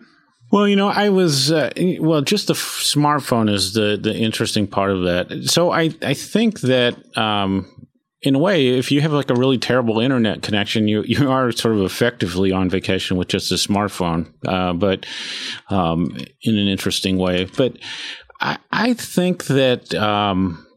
Well, 0.53 0.67
you 0.67 0.75
know, 0.75 0.87
I 0.87 1.09
was 1.09 1.51
uh, 1.51 1.71
well. 1.99 2.21
Just 2.21 2.45
the 2.45 2.53
f- 2.53 2.79
smartphone 2.79 3.51
is 3.51 3.73
the 3.73 3.97
the 3.99 4.15
interesting 4.15 4.67
part 4.67 4.91
of 4.91 5.01
that. 5.01 5.45
So 5.49 5.71
I 5.71 5.89
I 6.03 6.13
think 6.13 6.59
that 6.59 7.17
um, 7.17 7.87
in 8.21 8.35
a 8.35 8.37
way, 8.37 8.67
if 8.67 8.91
you 8.91 9.01
have 9.01 9.13
like 9.13 9.31
a 9.31 9.33
really 9.33 9.57
terrible 9.57 9.99
internet 9.99 10.43
connection, 10.43 10.87
you 10.87 11.01
you 11.07 11.31
are 11.31 11.51
sort 11.51 11.73
of 11.73 11.81
effectively 11.81 12.51
on 12.51 12.69
vacation 12.69 13.17
with 13.17 13.29
just 13.29 13.51
a 13.51 13.55
smartphone, 13.55 14.31
uh, 14.47 14.73
but 14.73 15.07
um, 15.71 16.15
in 16.43 16.55
an 16.55 16.67
interesting 16.67 17.17
way. 17.17 17.45
But 17.45 17.79
I, 18.39 18.59
I 18.71 18.93
think 18.93 19.45
that. 19.45 19.95
Um, 19.95 20.67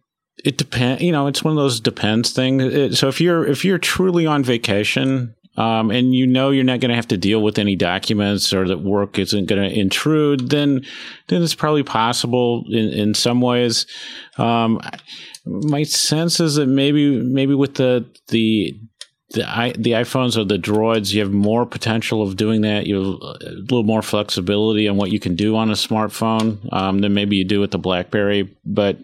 it 0.42 0.58
depends. 0.58 1.02
You 1.02 1.12
know, 1.12 1.26
it's 1.26 1.42
one 1.42 1.52
of 1.52 1.56
those 1.56 1.80
depends 1.80 2.30
things. 2.30 2.98
So 2.98 3.08
if 3.08 3.20
you're 3.20 3.44
if 3.44 3.64
you're 3.64 3.78
truly 3.78 4.26
on 4.26 4.44
vacation, 4.44 5.34
um, 5.56 5.90
and 5.90 6.14
you 6.14 6.26
know 6.26 6.50
you're 6.50 6.64
not 6.64 6.80
going 6.80 6.90
to 6.90 6.96
have 6.96 7.08
to 7.08 7.16
deal 7.16 7.42
with 7.42 7.58
any 7.58 7.76
documents 7.76 8.52
or 8.52 8.66
that 8.68 8.80
work 8.80 9.18
isn't 9.18 9.46
going 9.46 9.62
to 9.62 9.78
intrude, 9.78 10.50
then 10.50 10.84
then 11.28 11.42
it's 11.42 11.54
probably 11.54 11.82
possible 11.82 12.64
in, 12.68 12.88
in 12.90 13.14
some 13.14 13.40
ways. 13.40 13.86
Um, 14.38 14.80
my 15.44 15.82
sense 15.84 16.40
is 16.40 16.56
that 16.56 16.66
maybe 16.66 17.20
maybe 17.20 17.54
with 17.54 17.74
the 17.74 18.06
the 18.28 18.78
the 19.30 19.48
i 19.48 19.72
the 19.72 19.92
iPhones 19.92 20.36
or 20.36 20.44
the 20.44 20.58
Droids, 20.58 21.12
you 21.12 21.20
have 21.20 21.32
more 21.32 21.66
potential 21.66 22.22
of 22.22 22.36
doing 22.36 22.60
that. 22.60 22.86
You 22.86 22.96
have 22.96 23.20
a 23.20 23.50
little 23.50 23.82
more 23.82 24.02
flexibility 24.02 24.86
on 24.86 24.96
what 24.96 25.10
you 25.10 25.18
can 25.18 25.34
do 25.34 25.56
on 25.56 25.68
a 25.68 25.74
smartphone 25.74 26.72
um, 26.72 27.00
than 27.00 27.12
maybe 27.12 27.36
you 27.36 27.44
do 27.44 27.60
with 27.60 27.72
the 27.72 27.78
BlackBerry. 27.78 28.56
But 28.64 28.98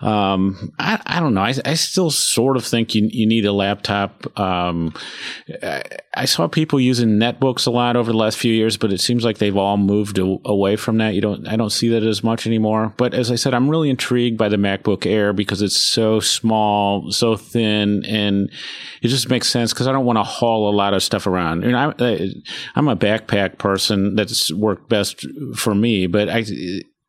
um, 0.00 0.72
I, 0.78 1.00
I 1.04 1.20
don't 1.20 1.34
know. 1.34 1.42
I, 1.42 1.54
I 1.64 1.74
still 1.74 2.10
sort 2.10 2.56
of 2.56 2.64
think 2.64 2.94
you, 2.94 3.08
you 3.10 3.26
need 3.26 3.44
a 3.44 3.52
laptop. 3.52 4.38
Um, 4.38 4.94
I, 5.62 5.82
I, 6.14 6.24
saw 6.24 6.48
people 6.48 6.80
using 6.80 7.18
netbooks 7.18 7.66
a 7.66 7.70
lot 7.70 7.96
over 7.96 8.10
the 8.10 8.16
last 8.16 8.38
few 8.38 8.52
years, 8.52 8.78
but 8.78 8.92
it 8.92 9.00
seems 9.00 9.24
like 9.24 9.38
they've 9.38 9.56
all 9.56 9.76
moved 9.76 10.18
a, 10.18 10.38
away 10.46 10.76
from 10.76 10.98
that. 10.98 11.14
You 11.14 11.20
don't. 11.20 11.46
I 11.46 11.56
don't 11.56 11.70
see 11.70 11.88
that 11.88 12.02
as 12.02 12.24
much 12.24 12.46
anymore. 12.46 12.94
But 12.96 13.12
as 13.12 13.30
I 13.30 13.34
said, 13.34 13.52
I'm 13.52 13.68
really 13.68 13.90
intrigued 13.90 14.38
by 14.38 14.48
the 14.48 14.56
MacBook 14.56 15.04
Air 15.04 15.32
because 15.34 15.60
it's 15.60 15.76
so 15.76 16.20
small, 16.20 17.10
so 17.10 17.36
thin, 17.36 18.04
and 18.06 18.50
it 19.02 19.08
just 19.08 19.28
makes 19.28 19.49
sense 19.50 19.72
because 19.72 19.86
I 19.86 19.92
don't 19.92 20.04
want 20.04 20.18
to 20.18 20.22
haul 20.22 20.70
a 20.70 20.74
lot 20.74 20.94
of 20.94 21.02
stuff 21.02 21.26
around. 21.26 21.64
And 21.64 21.76
I, 21.76 21.86
I'm 22.74 22.88
a 22.88 22.96
backpack 22.96 23.58
person 23.58 24.14
that's 24.14 24.52
worked 24.52 24.88
best 24.88 25.26
for 25.56 25.74
me, 25.74 26.06
but 26.06 26.28
I 26.28 26.44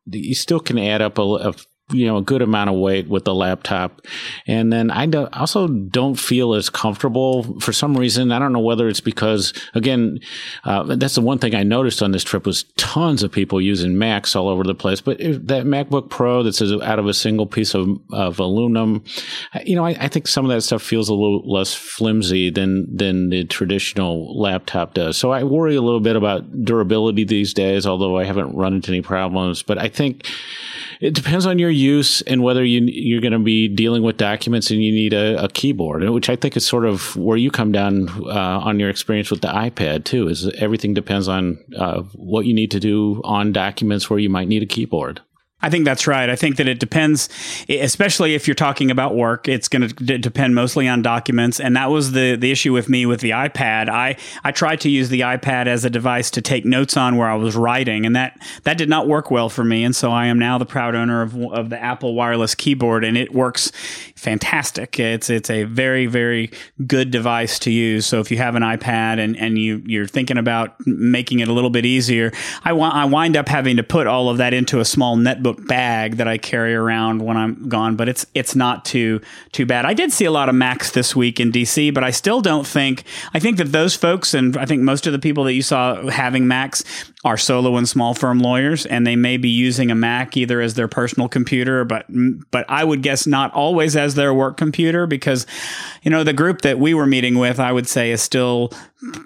you 0.06 0.34
still 0.34 0.60
can 0.60 0.78
add 0.78 1.00
up 1.00 1.18
a, 1.18 1.22
a 1.22 1.54
you 1.92 2.06
know 2.06 2.16
a 2.16 2.22
good 2.22 2.42
amount 2.42 2.70
of 2.70 2.76
weight 2.76 3.08
with 3.08 3.24
the 3.24 3.34
laptop. 3.34 4.00
And 4.46 4.72
then 4.72 4.90
i 4.90 5.06
do, 5.06 5.28
also 5.32 5.68
don't 5.68 6.16
feel 6.16 6.54
as 6.54 6.70
comfortable 6.70 7.58
for 7.60 7.72
some 7.72 7.96
reason. 7.96 8.32
I 8.32 8.38
don't 8.38 8.52
know 8.52 8.60
whether 8.60 8.88
it's 8.88 9.00
because 9.00 9.52
again 9.74 10.18
uh, 10.64 10.96
that's 10.96 11.14
the 11.14 11.20
one 11.20 11.38
thing 11.38 11.54
i 11.54 11.62
noticed 11.62 12.02
on 12.02 12.12
this 12.12 12.24
trip 12.24 12.46
was 12.46 12.64
tons 12.76 13.22
of 13.22 13.32
people 13.32 13.60
using 13.60 13.98
macs 13.98 14.34
all 14.34 14.48
over 14.48 14.64
the 14.64 14.74
place. 14.74 15.00
But 15.00 15.18
that 15.18 15.64
macbook 15.64 16.10
pro 16.10 16.42
that's 16.42 16.62
out 16.62 16.98
of 16.98 17.06
a 17.06 17.14
single 17.14 17.46
piece 17.46 17.74
of, 17.74 17.88
of 18.12 18.38
aluminum 18.38 19.04
you 19.64 19.76
know 19.76 19.84
I, 19.84 19.90
I, 19.90 20.08
think 20.08 20.26
some 20.26 20.44
of 20.44 20.50
that 20.50 20.62
stuff 20.62 20.82
feels 20.82 21.08
a 21.08 21.14
little 21.14 21.42
less 21.50 21.74
flimsy 21.74 22.50
than 22.50 22.94
than 22.94 23.30
the 23.30 23.44
traditional 23.44 24.40
laptop 24.40 24.94
does. 24.94 25.16
So 25.16 25.30
i 25.32 25.44
worry 25.44 25.76
a 25.76 25.82
little 25.82 26.00
bit 26.00 26.16
about 26.16 26.64
durability 26.64 27.24
these 27.24 27.52
days 27.54 27.86
although 27.86 28.18
i 28.18 28.24
haven't 28.24 28.54
run 28.54 28.74
into 28.74 28.90
any 28.90 29.02
problems. 29.02 29.62
But 29.62 29.78
i 29.78 29.88
think 29.88 30.26
it 31.02 31.14
depends 31.14 31.46
on 31.46 31.58
your 31.58 31.68
use 31.68 32.22
and 32.22 32.44
whether 32.44 32.64
you, 32.64 32.80
you're 32.82 33.20
going 33.20 33.32
to 33.32 33.40
be 33.40 33.66
dealing 33.66 34.04
with 34.04 34.16
documents 34.16 34.70
and 34.70 34.80
you 34.84 34.92
need 34.92 35.12
a, 35.12 35.44
a, 35.44 35.48
keyboard, 35.48 36.08
which 36.08 36.30
I 36.30 36.36
think 36.36 36.56
is 36.56 36.64
sort 36.64 36.84
of 36.84 37.16
where 37.16 37.36
you 37.36 37.50
come 37.50 37.72
down 37.72 38.08
uh, 38.28 38.60
on 38.60 38.78
your 38.78 38.88
experience 38.88 39.28
with 39.28 39.40
the 39.40 39.48
iPad 39.48 40.04
too. 40.04 40.28
Is 40.28 40.48
everything 40.50 40.94
depends 40.94 41.26
on 41.26 41.58
uh, 41.76 42.02
what 42.14 42.46
you 42.46 42.54
need 42.54 42.70
to 42.70 42.78
do 42.78 43.20
on 43.24 43.52
documents 43.52 44.08
where 44.08 44.20
you 44.20 44.30
might 44.30 44.46
need 44.46 44.62
a 44.62 44.66
keyboard. 44.66 45.20
I 45.62 45.70
think 45.70 45.84
that's 45.84 46.06
right. 46.08 46.28
I 46.28 46.34
think 46.34 46.56
that 46.56 46.66
it 46.66 46.80
depends, 46.80 47.28
especially 47.68 48.34
if 48.34 48.48
you're 48.48 48.54
talking 48.54 48.90
about 48.90 49.14
work. 49.14 49.46
It's 49.46 49.68
going 49.68 49.88
to 49.88 50.18
depend 50.18 50.56
mostly 50.56 50.88
on 50.88 51.02
documents, 51.02 51.60
and 51.60 51.76
that 51.76 51.90
was 51.90 52.12
the 52.12 52.36
the 52.36 52.50
issue 52.50 52.72
with 52.72 52.88
me 52.88 53.06
with 53.06 53.20
the 53.20 53.30
iPad. 53.30 53.88
I 53.88 54.16
I 54.42 54.50
tried 54.50 54.80
to 54.80 54.90
use 54.90 55.08
the 55.08 55.20
iPad 55.20 55.68
as 55.68 55.84
a 55.84 55.90
device 55.90 56.30
to 56.32 56.42
take 56.42 56.64
notes 56.64 56.96
on 56.96 57.16
where 57.16 57.28
I 57.28 57.36
was 57.36 57.54
writing, 57.54 58.04
and 58.04 58.16
that 58.16 58.36
that 58.64 58.76
did 58.76 58.88
not 58.88 59.06
work 59.06 59.30
well 59.30 59.48
for 59.48 59.62
me. 59.62 59.84
And 59.84 59.94
so 59.94 60.10
I 60.10 60.26
am 60.26 60.38
now 60.38 60.58
the 60.58 60.66
proud 60.66 60.96
owner 60.96 61.22
of 61.22 61.36
of 61.36 61.70
the 61.70 61.80
Apple 61.80 62.14
wireless 62.14 62.56
keyboard, 62.56 63.04
and 63.04 63.16
it 63.16 63.32
works 63.32 63.70
fantastic. 64.16 64.98
It's 64.98 65.30
it's 65.30 65.48
a 65.48 65.62
very 65.64 66.06
very 66.06 66.50
good 66.86 67.12
device 67.12 67.60
to 67.60 67.70
use. 67.70 68.04
So 68.04 68.18
if 68.18 68.32
you 68.32 68.38
have 68.38 68.56
an 68.56 68.62
iPad 68.64 69.18
and 69.20 69.36
and 69.36 69.58
you 69.58 69.80
you're 69.86 70.06
thinking 70.06 70.38
about 70.38 70.74
making 70.86 71.38
it 71.38 71.46
a 71.46 71.52
little 71.52 71.70
bit 71.70 71.86
easier, 71.86 72.32
I 72.64 72.72
want 72.72 72.96
I 72.96 73.04
wind 73.04 73.36
up 73.36 73.48
having 73.48 73.76
to 73.76 73.84
put 73.84 74.08
all 74.08 74.28
of 74.28 74.38
that 74.38 74.52
into 74.52 74.80
a 74.80 74.84
small 74.84 75.16
netbook 75.16 75.51
bag 75.54 76.16
that 76.16 76.28
I 76.28 76.38
carry 76.38 76.74
around 76.74 77.22
when 77.22 77.36
I'm 77.36 77.68
gone, 77.68 77.96
but 77.96 78.08
it's 78.08 78.26
it's 78.34 78.54
not 78.54 78.84
too 78.84 79.20
too 79.52 79.66
bad. 79.66 79.84
I 79.84 79.94
did 79.94 80.12
see 80.12 80.24
a 80.24 80.30
lot 80.30 80.48
of 80.48 80.54
Macs 80.54 80.90
this 80.90 81.14
week 81.16 81.40
in 81.40 81.52
DC, 81.52 81.92
but 81.92 82.04
I 82.04 82.10
still 82.10 82.40
don't 82.40 82.66
think 82.66 83.04
I 83.34 83.38
think 83.38 83.56
that 83.58 83.72
those 83.72 83.94
folks 83.94 84.34
and 84.34 84.56
I 84.56 84.66
think 84.66 84.82
most 84.82 85.06
of 85.06 85.12
the 85.12 85.18
people 85.18 85.44
that 85.44 85.54
you 85.54 85.62
saw 85.62 86.08
having 86.08 86.46
Macs 86.46 86.84
are 87.24 87.36
solo 87.36 87.76
and 87.76 87.88
small 87.88 88.14
firm 88.14 88.40
lawyers, 88.40 88.84
and 88.84 89.06
they 89.06 89.14
may 89.14 89.36
be 89.36 89.48
using 89.48 89.90
a 89.90 89.94
Mac 89.94 90.36
either 90.36 90.60
as 90.60 90.74
their 90.74 90.88
personal 90.88 91.28
computer, 91.28 91.84
but 91.84 92.04
but 92.50 92.66
I 92.68 92.82
would 92.82 93.02
guess 93.02 93.26
not 93.26 93.52
always 93.52 93.96
as 93.96 94.14
their 94.16 94.34
work 94.34 94.56
computer 94.56 95.06
because 95.06 95.46
you 96.02 96.10
know 96.10 96.24
the 96.24 96.32
group 96.32 96.62
that 96.62 96.78
we 96.78 96.94
were 96.94 97.06
meeting 97.06 97.38
with, 97.38 97.60
I 97.60 97.70
would 97.70 97.88
say, 97.88 98.10
is 98.10 98.22
still 98.22 98.72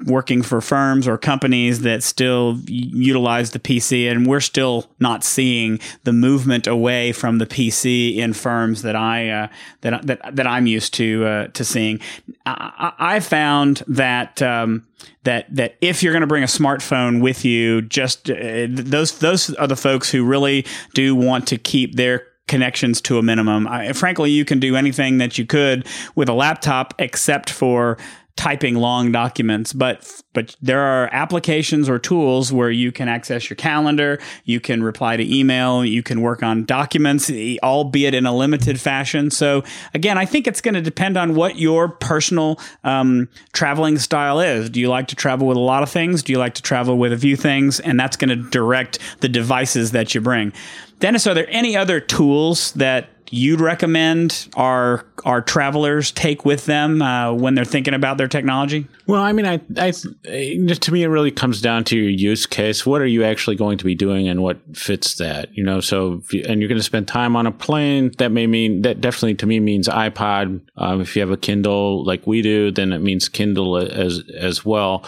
working 0.04 0.42
for 0.42 0.60
firms 0.60 1.06
or 1.06 1.18
companies 1.18 1.82
that 1.82 2.02
still 2.02 2.58
utilize 2.66 3.50
the 3.50 3.58
PC, 3.58 4.10
and 4.10 4.26
we're 4.26 4.40
still 4.40 4.86
not 5.00 5.24
seeing 5.24 5.80
the 6.04 6.12
movement 6.20 6.66
away 6.66 7.12
from 7.12 7.38
the 7.38 7.46
PC 7.46 8.16
in 8.16 8.32
firms 8.32 8.82
that 8.82 8.96
I 8.96 9.28
uh, 9.28 9.48
that 9.82 10.06
that 10.06 10.36
that 10.36 10.46
I'm 10.46 10.66
used 10.66 10.94
to 10.94 11.24
uh, 11.24 11.46
to 11.48 11.64
seeing. 11.64 12.00
I, 12.44 12.92
I 12.98 13.20
found 13.20 13.82
that. 13.88 14.42
Um, 14.42 14.86
that 15.22 15.46
that 15.54 15.76
if 15.80 16.02
you're 16.02 16.12
going 16.12 16.22
to 16.22 16.26
bring 16.26 16.44
a 16.44 16.46
smartphone 16.46 17.20
with 17.20 17.44
you, 17.44 17.82
just 17.82 18.30
uh, 18.30 18.66
those 18.68 19.18
those 19.18 19.52
are 19.54 19.66
the 19.66 19.76
folks 19.76 20.10
who 20.10 20.24
really 20.24 20.64
do 20.94 21.14
want 21.16 21.48
to 21.48 21.58
keep 21.58 21.96
their 21.96 22.26
connections 22.48 23.00
to 23.02 23.18
a 23.18 23.22
minimum. 23.22 23.66
I, 23.66 23.92
frankly, 23.92 24.30
you 24.30 24.44
can 24.44 24.60
do 24.60 24.76
anything 24.76 25.18
that 25.18 25.36
you 25.36 25.44
could 25.44 25.86
with 26.14 26.28
a 26.28 26.32
laptop 26.32 26.94
except 26.98 27.50
for 27.50 27.98
typing 28.36 28.74
long 28.74 29.10
documents, 29.10 29.72
but 29.72 30.22
but 30.34 30.54
there 30.60 30.80
are 30.80 31.08
applications 31.12 31.88
or 31.88 31.98
tools 31.98 32.52
where 32.52 32.70
you 32.70 32.92
can 32.92 33.08
access 33.08 33.48
your 33.48 33.56
calendar, 33.56 34.18
you 34.44 34.60
can 34.60 34.82
reply 34.82 35.16
to 35.16 35.34
email, 35.34 35.84
you 35.84 36.02
can 36.02 36.20
work 36.20 36.42
on 36.42 36.66
documents, 36.66 37.30
albeit 37.62 38.14
in 38.14 38.26
a 38.26 38.36
limited 38.36 38.78
fashion. 38.78 39.30
So 39.30 39.64
again, 39.94 40.18
I 40.18 40.26
think 40.26 40.46
it's 40.46 40.60
going 40.60 40.74
to 40.74 40.82
depend 40.82 41.16
on 41.16 41.34
what 41.34 41.56
your 41.56 41.88
personal 41.88 42.60
um, 42.84 43.28
traveling 43.54 43.98
style 43.98 44.40
is. 44.40 44.68
Do 44.68 44.78
you 44.78 44.90
like 44.90 45.08
to 45.08 45.16
travel 45.16 45.46
with 45.46 45.56
a 45.56 45.60
lot 45.60 45.82
of 45.82 45.90
things? 45.90 46.22
Do 46.22 46.32
you 46.32 46.38
like 46.38 46.54
to 46.54 46.62
travel 46.62 46.98
with 46.98 47.14
a 47.14 47.18
few 47.18 47.36
things? 47.36 47.80
And 47.80 47.98
that's 47.98 48.18
going 48.18 48.28
to 48.28 48.50
direct 48.50 48.98
the 49.20 49.28
devices 49.30 49.92
that 49.92 50.14
you 50.14 50.20
bring. 50.20 50.52
Dennis, 50.98 51.26
are 51.26 51.34
there 51.34 51.48
any 51.48 51.76
other 51.76 52.00
tools 52.00 52.72
that 52.72 53.08
you'd 53.30 53.60
recommend 53.60 54.48
our 54.56 55.04
our 55.24 55.42
travelers 55.42 56.12
take 56.12 56.44
with 56.44 56.66
them 56.66 57.02
uh, 57.02 57.32
when 57.32 57.54
they're 57.54 57.64
thinking 57.64 57.94
about 57.94 58.18
their 58.18 58.28
technology? 58.28 58.86
Well, 59.06 59.22
I 59.22 59.32
mean, 59.32 59.46
I, 59.46 59.60
I, 59.76 59.90
to 59.92 60.92
me, 60.92 61.02
it 61.02 61.08
really 61.08 61.30
comes 61.30 61.60
down 61.60 61.84
to 61.84 61.96
your 61.96 62.10
use 62.10 62.44
case. 62.46 62.84
What 62.84 63.00
are 63.00 63.06
you 63.06 63.24
actually 63.24 63.56
going 63.56 63.78
to 63.78 63.84
be 63.84 63.94
doing, 63.94 64.28
and 64.28 64.42
what 64.42 64.58
fits 64.76 65.16
that? 65.16 65.56
You 65.56 65.64
know, 65.64 65.80
so 65.80 66.22
and 66.32 66.60
you're 66.60 66.68
going 66.68 66.78
to 66.78 66.82
spend 66.82 67.08
time 67.08 67.36
on 67.36 67.46
a 67.46 67.52
plane. 67.52 68.12
That 68.18 68.32
may 68.32 68.46
mean 68.46 68.82
that 68.82 69.00
definitely 69.00 69.34
to 69.36 69.46
me 69.46 69.60
means 69.60 69.88
iPod. 69.88 70.60
Um, 70.76 71.00
if 71.00 71.16
you 71.16 71.20
have 71.20 71.30
a 71.30 71.36
Kindle 71.36 72.04
like 72.04 72.26
we 72.26 72.42
do, 72.42 72.70
then 72.70 72.92
it 72.92 73.00
means 73.00 73.28
Kindle 73.28 73.76
as 73.76 74.22
as 74.38 74.64
well. 74.64 75.04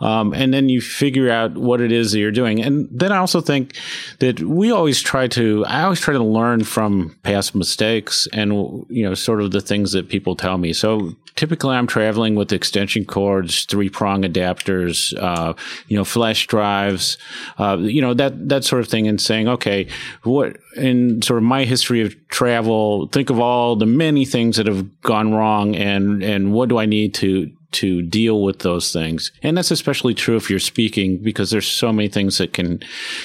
Um, 0.00 0.34
and 0.34 0.52
then 0.52 0.68
you 0.68 0.80
figure 0.80 1.30
out 1.30 1.56
what 1.56 1.80
it 1.80 1.90
is 1.90 2.12
that 2.12 2.18
you're 2.18 2.30
doing. 2.30 2.62
And 2.62 2.88
then 2.90 3.12
I 3.12 3.16
also 3.16 3.40
think 3.40 3.76
that 4.18 4.40
we 4.40 4.70
always 4.70 5.00
try 5.00 5.26
to. 5.28 5.64
I 5.66 5.82
always 5.82 6.00
try 6.00 6.14
to 6.14 6.22
learn 6.22 6.64
from 6.64 7.16
past 7.22 7.54
mistakes 7.56 8.28
and 8.32 8.52
you 8.88 9.02
know 9.02 9.14
sort 9.14 9.40
of 9.40 9.50
the 9.50 9.60
things 9.60 9.92
that 9.92 10.08
people 10.08 10.36
tell 10.36 10.58
me. 10.58 10.72
So 10.72 11.16
typically, 11.36 11.76
I'm 11.76 11.86
traveling 11.86 12.34
with 12.34 12.52
extension 12.52 13.04
cords 13.04 13.64
three 13.66 13.88
prong 13.88 14.22
adapters, 14.22 15.16
uh, 15.22 15.54
you 15.86 15.96
know, 15.96 16.04
flash 16.04 16.46
drives, 16.46 17.18
uh, 17.58 17.76
you 17.78 18.00
know, 18.00 18.14
that, 18.14 18.48
that 18.48 18.64
sort 18.64 18.80
of 18.80 18.88
thing 18.88 19.06
and 19.06 19.20
saying, 19.20 19.46
okay, 19.46 19.86
what 20.24 20.56
in 20.76 21.22
sort 21.22 21.38
of 21.38 21.44
my 21.44 21.64
history 21.64 22.00
of 22.00 22.16
travel, 22.28 23.06
think 23.08 23.30
of 23.30 23.38
all 23.38 23.76
the 23.76 23.86
many 23.86 24.24
things 24.24 24.56
that 24.56 24.66
have 24.66 25.00
gone 25.02 25.32
wrong 25.32 25.76
and, 25.76 26.22
and 26.22 26.52
what 26.52 26.68
do 26.68 26.78
I 26.78 26.86
need 26.86 27.14
to, 27.14 27.50
to 27.72 28.02
deal 28.02 28.42
with 28.42 28.60
those 28.60 28.92
things. 28.92 29.32
And 29.42 29.56
that's 29.56 29.70
especially 29.70 30.14
true 30.14 30.36
if 30.36 30.48
you're 30.48 30.58
speaking 30.58 31.18
because 31.18 31.50
there's 31.50 31.66
so 31.66 31.92
many 31.92 32.08
things 32.08 32.38
that 32.38 32.52
can 32.52 32.80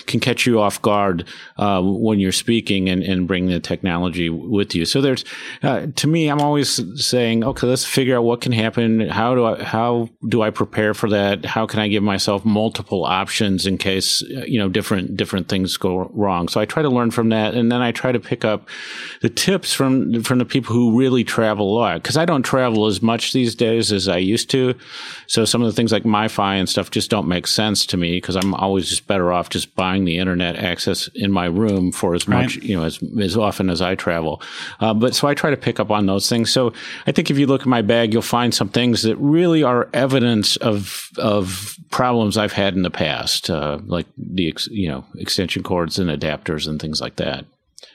can 0.07 0.19
catch 0.19 0.45
you 0.45 0.60
off 0.60 0.81
guard 0.81 1.27
uh, 1.57 1.81
when 1.81 2.19
you're 2.19 2.31
speaking 2.31 2.89
and, 2.89 3.03
and 3.03 3.27
bring 3.27 3.48
the 3.48 3.60
technology 3.60 4.29
with 4.29 4.75
you. 4.75 4.86
So 4.86 5.01
there's 5.01 5.24
uh, 5.63 5.88
to 5.95 6.07
me, 6.07 6.27
I'm 6.27 6.41
always 6.41 6.81
saying, 7.03 7.43
okay, 7.43 7.67
let's 7.67 7.86
figure 7.86 8.17
out 8.17 8.24
what 8.24 8.41
can 8.41 8.51
happen. 8.51 9.10
How 9.10 9.36
do 9.36 9.45
I 9.45 9.63
how 9.63 10.10
do 10.27 10.41
I 10.41 10.50
prepare 10.50 10.93
for 10.93 11.10
that? 11.10 11.45
How 11.45 11.65
can 11.65 11.79
I 11.79 11.88
give 11.88 12.03
myself 12.03 12.43
multiple 12.45 13.05
options 13.05 13.65
in 13.65 13.77
case 13.77 14.21
you 14.21 14.60
know 14.60 14.69
different 14.69 15.15
different 15.17 15.50
things 15.50 15.77
go 15.77 16.10
wrong? 16.13 16.48
So 16.48 16.60
I 16.60 16.65
try 16.65 16.81
to 16.81 16.89
learn 16.89 17.12
from 17.12 17.29
that, 17.29 17.53
and 17.53 17.71
then 17.71 17.81
I 17.81 17.91
try 17.91 18.12
to 18.12 18.19
pick 18.19 18.43
up 18.43 18.67
the 19.21 19.29
tips 19.29 19.74
from 19.74 20.24
from 20.24 20.39
the 20.39 20.45
people 20.45 20.74
who 20.74 20.98
really 20.98 21.24
travel 21.24 21.71
a 21.71 21.77
lot 21.77 22.01
because 22.01 22.17
I 22.17 22.25
don't 22.25 22.43
travel 22.43 22.86
as 22.86 23.01
much 23.01 23.33
these 23.33 23.55
days 23.55 23.91
as 23.91 24.07
I 24.07 24.17
used 24.32 24.50
to. 24.52 24.74
So 25.28 25.46
some 25.46 25.62
of 25.62 25.68
the 25.68 25.74
things 25.74 25.92
like 25.92 26.04
MiFi 26.04 26.60
and 26.60 26.68
stuff 26.68 26.90
just 26.90 27.10
don't 27.10 27.28
make 27.28 27.48
sense 27.48 27.86
to 27.88 27.98
me 27.98 28.18
because 28.18 28.36
I'm 28.36 28.54
always 28.56 28.90
just 28.90 29.08
better 29.08 29.32
off 29.32 29.50
just 29.50 29.76
buying 29.76 30.06
the 30.06 30.18
internet 30.18 30.56
access 30.56 31.10
in 31.16 31.32
my 31.32 31.46
room 31.46 31.92
for 31.92 32.16
as 32.16 32.28
much, 32.28 32.58
right. 32.58 32.64
you 32.64 32.76
know, 32.76 32.84
as, 32.84 33.00
as 33.20 33.38
often 33.38 33.70
as 33.70 33.82
I 33.82 33.96
travel. 33.96 34.42
Uh, 34.80 34.94
but 34.94 35.14
so 35.16 35.28
I 35.28 35.34
try 35.34 35.50
to 35.50 35.58
pick 35.58 35.80
up 35.80 35.92
on 35.92 36.06
those 36.06 36.30
things. 36.30 36.52
So 36.52 36.74
I 37.06 37.12
think 37.12 37.30
if 37.30 37.38
you 37.38 37.48
look 37.48 37.62
at 37.62 37.68
my 37.68 37.82
bag, 37.82 38.14
you'll 38.14 38.22
find 38.22 38.54
some 38.54 38.70
things 38.70 39.04
that 39.04 39.16
really 39.18 39.64
are 39.64 39.90
evidence 39.94 40.56
of, 40.58 41.10
of 41.18 41.76
problems 41.92 42.38
I've 42.38 42.54
had 42.54 42.76
in 42.76 42.84
the 42.84 42.92
past, 42.92 43.50
uh, 43.50 43.80
like 43.86 44.08
the, 44.18 44.56
you 44.70 44.88
know, 44.88 45.06
extension 45.16 45.64
cords 45.64 46.00
and 46.00 46.10
adapters 46.10 46.68
and 46.68 46.80
things 46.82 47.02
like 47.02 47.18
that. 47.18 47.46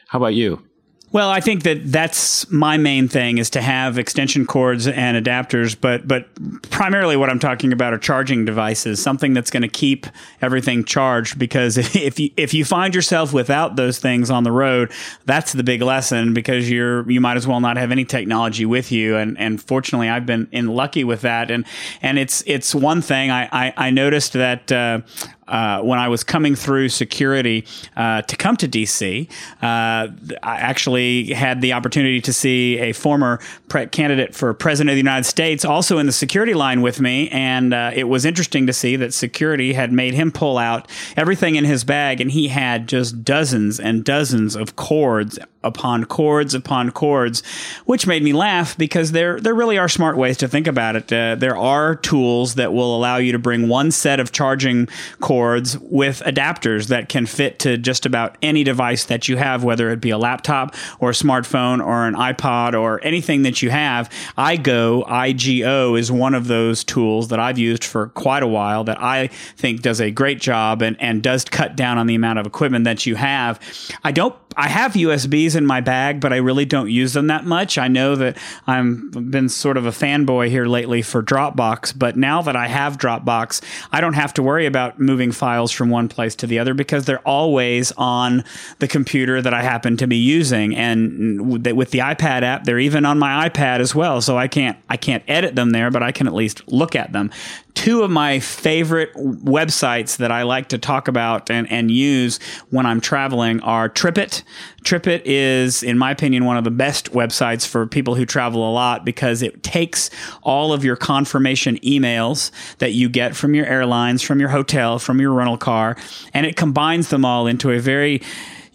How 0.08 0.18
about 0.18 0.34
you? 0.34 0.65
Well, 1.12 1.30
I 1.30 1.40
think 1.40 1.62
that 1.62 1.90
that's 1.90 2.50
my 2.50 2.78
main 2.78 3.06
thing 3.06 3.38
is 3.38 3.48
to 3.50 3.62
have 3.62 3.96
extension 3.96 4.44
cords 4.44 4.88
and 4.88 5.24
adapters, 5.24 5.76
but 5.80 6.06
but 6.06 6.26
primarily 6.62 7.16
what 7.16 7.30
I'm 7.30 7.38
talking 7.38 7.72
about 7.72 7.94
are 7.94 7.98
charging 7.98 8.44
devices, 8.44 9.00
something 9.00 9.32
that's 9.32 9.50
going 9.50 9.62
to 9.62 9.68
keep 9.68 10.06
everything 10.42 10.84
charged 10.84 11.38
because 11.38 11.78
if 11.96 12.18
you 12.18 12.30
if 12.36 12.52
you 12.52 12.64
find 12.64 12.92
yourself 12.92 13.32
without 13.32 13.76
those 13.76 14.00
things 14.00 14.30
on 14.30 14.42
the 14.42 14.50
road, 14.50 14.90
that's 15.26 15.52
the 15.52 15.62
big 15.62 15.80
lesson 15.80 16.34
because 16.34 16.68
you're 16.68 17.08
you 17.08 17.20
might 17.20 17.36
as 17.36 17.46
well 17.46 17.60
not 17.60 17.76
have 17.76 17.92
any 17.92 18.04
technology 18.04 18.66
with 18.66 18.90
you 18.90 19.16
and 19.16 19.38
and 19.38 19.62
fortunately 19.62 20.08
I've 20.08 20.26
been 20.26 20.48
in 20.50 20.66
lucky 20.66 21.04
with 21.04 21.20
that 21.20 21.52
and 21.52 21.64
and 22.02 22.18
it's 22.18 22.42
it's 22.46 22.74
one 22.74 23.00
thing. 23.00 23.30
I 23.30 23.48
I, 23.52 23.74
I 23.76 23.90
noticed 23.90 24.32
that 24.32 24.72
uh, 24.72 25.02
uh, 25.48 25.80
when 25.80 25.98
I 25.98 26.08
was 26.08 26.24
coming 26.24 26.54
through 26.54 26.88
security 26.88 27.64
uh, 27.96 28.22
to 28.22 28.36
come 28.36 28.56
to 28.56 28.68
DC, 28.68 29.30
uh, 29.62 29.62
I 29.62 30.08
actually 30.42 31.32
had 31.32 31.60
the 31.60 31.72
opportunity 31.72 32.20
to 32.22 32.32
see 32.32 32.78
a 32.78 32.92
former 32.92 33.38
pre- 33.68 33.86
candidate 33.86 34.34
for 34.34 34.52
president 34.54 34.90
of 34.90 34.94
the 34.94 35.00
United 35.00 35.24
States 35.24 35.64
also 35.64 35.98
in 35.98 36.06
the 36.06 36.12
security 36.12 36.54
line 36.54 36.82
with 36.82 37.00
me. 37.00 37.28
And 37.30 37.72
uh, 37.72 37.92
it 37.94 38.04
was 38.04 38.24
interesting 38.24 38.66
to 38.66 38.72
see 38.72 38.96
that 38.96 39.14
security 39.14 39.72
had 39.72 39.92
made 39.92 40.14
him 40.14 40.32
pull 40.32 40.58
out 40.58 40.90
everything 41.16 41.56
in 41.56 41.64
his 41.64 41.84
bag, 41.84 42.20
and 42.20 42.30
he 42.30 42.48
had 42.48 42.88
just 42.88 43.24
dozens 43.24 43.78
and 43.78 44.04
dozens 44.04 44.56
of 44.56 44.76
cords 44.76 45.38
upon 45.62 46.04
cords 46.04 46.54
upon 46.54 46.90
cords, 46.92 47.42
which 47.86 48.06
made 48.06 48.22
me 48.22 48.32
laugh 48.32 48.78
because 48.78 49.12
there 49.12 49.40
there 49.40 49.54
really 49.54 49.78
are 49.78 49.88
smart 49.88 50.16
ways 50.16 50.36
to 50.36 50.48
think 50.48 50.66
about 50.66 50.94
it. 50.96 51.12
Uh, 51.12 51.34
there 51.34 51.56
are 51.56 51.94
tools 51.96 52.54
that 52.54 52.72
will 52.72 52.96
allow 52.96 53.16
you 53.16 53.32
to 53.32 53.38
bring 53.38 53.68
one 53.68 53.90
set 53.90 54.20
of 54.20 54.30
charging 54.32 54.86
cords 55.20 55.35
cords 55.36 55.76
with 55.80 56.22
adapters 56.24 56.86
that 56.86 57.10
can 57.10 57.26
fit 57.26 57.58
to 57.58 57.76
just 57.76 58.06
about 58.06 58.38
any 58.40 58.64
device 58.64 59.04
that 59.04 59.28
you 59.28 59.36
have, 59.36 59.62
whether 59.62 59.90
it 59.90 60.00
be 60.00 60.08
a 60.08 60.16
laptop 60.16 60.74
or 60.98 61.10
a 61.10 61.12
smartphone 61.12 61.84
or 61.84 62.06
an 62.06 62.14
iPod 62.14 62.72
or 62.72 63.04
anything 63.04 63.42
that 63.42 63.60
you 63.60 63.68
have. 63.68 64.08
iGo, 64.38 65.06
IGO 65.06 65.98
is 65.98 66.10
one 66.10 66.32
of 66.32 66.46
those 66.46 66.82
tools 66.84 67.28
that 67.28 67.38
I've 67.38 67.58
used 67.58 67.84
for 67.84 68.08
quite 68.08 68.42
a 68.42 68.46
while 68.46 68.82
that 68.84 68.98
I 68.98 69.26
think 69.58 69.82
does 69.82 70.00
a 70.00 70.10
great 70.10 70.40
job 70.40 70.80
and, 70.80 70.96
and 71.02 71.22
does 71.22 71.44
cut 71.44 71.76
down 71.76 71.98
on 71.98 72.06
the 72.06 72.14
amount 72.14 72.38
of 72.38 72.46
equipment 72.46 72.86
that 72.86 73.04
you 73.04 73.16
have. 73.16 73.60
I 74.02 74.12
don't 74.12 74.34
I 74.56 74.68
have 74.68 74.94
USBs 74.94 75.54
in 75.54 75.66
my 75.66 75.82
bag, 75.82 76.20
but 76.20 76.32
I 76.32 76.36
really 76.36 76.64
don't 76.64 76.88
use 76.88 77.12
them 77.12 77.26
that 77.26 77.44
much. 77.44 77.76
I 77.76 77.88
know 77.88 78.16
that 78.16 78.38
I'm 78.66 79.10
been 79.10 79.50
sort 79.50 79.76
of 79.76 79.84
a 79.84 79.90
fanboy 79.90 80.48
here 80.48 80.64
lately 80.66 81.02
for 81.02 81.22
Dropbox, 81.22 81.96
but 81.96 82.16
now 82.16 82.40
that 82.40 82.56
I 82.56 82.66
have 82.66 82.96
Dropbox, 82.96 83.62
I 83.92 84.00
don't 84.00 84.14
have 84.14 84.32
to 84.34 84.42
worry 84.42 84.64
about 84.64 84.98
moving 84.98 85.25
files 85.32 85.72
from 85.72 85.90
one 85.90 86.08
place 86.08 86.34
to 86.36 86.46
the 86.46 86.58
other 86.58 86.74
because 86.74 87.04
they're 87.04 87.26
always 87.26 87.92
on 87.92 88.44
the 88.78 88.88
computer 88.88 89.40
that 89.42 89.54
I 89.54 89.62
happen 89.62 89.96
to 89.98 90.06
be 90.06 90.16
using. 90.16 90.74
And 90.76 91.50
with 91.50 91.90
the 91.90 91.98
iPad 91.98 92.42
app, 92.42 92.64
they're 92.64 92.78
even 92.78 93.04
on 93.04 93.18
my 93.18 93.48
iPad 93.48 93.80
as 93.80 93.94
well. 93.94 94.20
So 94.20 94.36
I 94.36 94.48
can't 94.48 94.78
I 94.88 94.96
can't 94.96 95.24
edit 95.28 95.54
them 95.54 95.70
there, 95.70 95.90
but 95.90 96.02
I 96.02 96.12
can 96.12 96.26
at 96.26 96.34
least 96.34 96.66
look 96.68 96.94
at 96.96 97.12
them 97.12 97.30
two 97.76 98.02
of 98.02 98.10
my 98.10 98.40
favorite 98.40 99.12
websites 99.14 100.16
that 100.16 100.32
I 100.32 100.42
like 100.42 100.70
to 100.70 100.78
talk 100.78 101.08
about 101.08 101.50
and, 101.50 101.70
and 101.70 101.90
use 101.90 102.40
when 102.70 102.86
I'm 102.86 103.02
traveling 103.02 103.60
are 103.60 103.88
TripIt. 103.88 104.42
TripIt 104.82 105.22
is, 105.26 105.82
in 105.82 105.98
my 105.98 106.10
opinion, 106.10 106.46
one 106.46 106.56
of 106.56 106.64
the 106.64 106.70
best 106.70 107.12
websites 107.12 107.66
for 107.66 107.86
people 107.86 108.14
who 108.14 108.24
travel 108.24 108.68
a 108.68 108.72
lot 108.72 109.04
because 109.04 109.42
it 109.42 109.62
takes 109.62 110.10
all 110.42 110.72
of 110.72 110.84
your 110.84 110.96
confirmation 110.96 111.76
emails 111.80 112.50
that 112.78 112.92
you 112.92 113.10
get 113.10 113.36
from 113.36 113.54
your 113.54 113.66
airlines, 113.66 114.22
from 114.22 114.40
your 114.40 114.48
hotel, 114.48 114.98
from 114.98 115.20
your 115.20 115.32
rental 115.32 115.58
car, 115.58 115.96
and 116.32 116.46
it 116.46 116.56
combines 116.56 117.10
them 117.10 117.26
all 117.26 117.46
into 117.46 117.70
a 117.70 117.78
very 117.78 118.22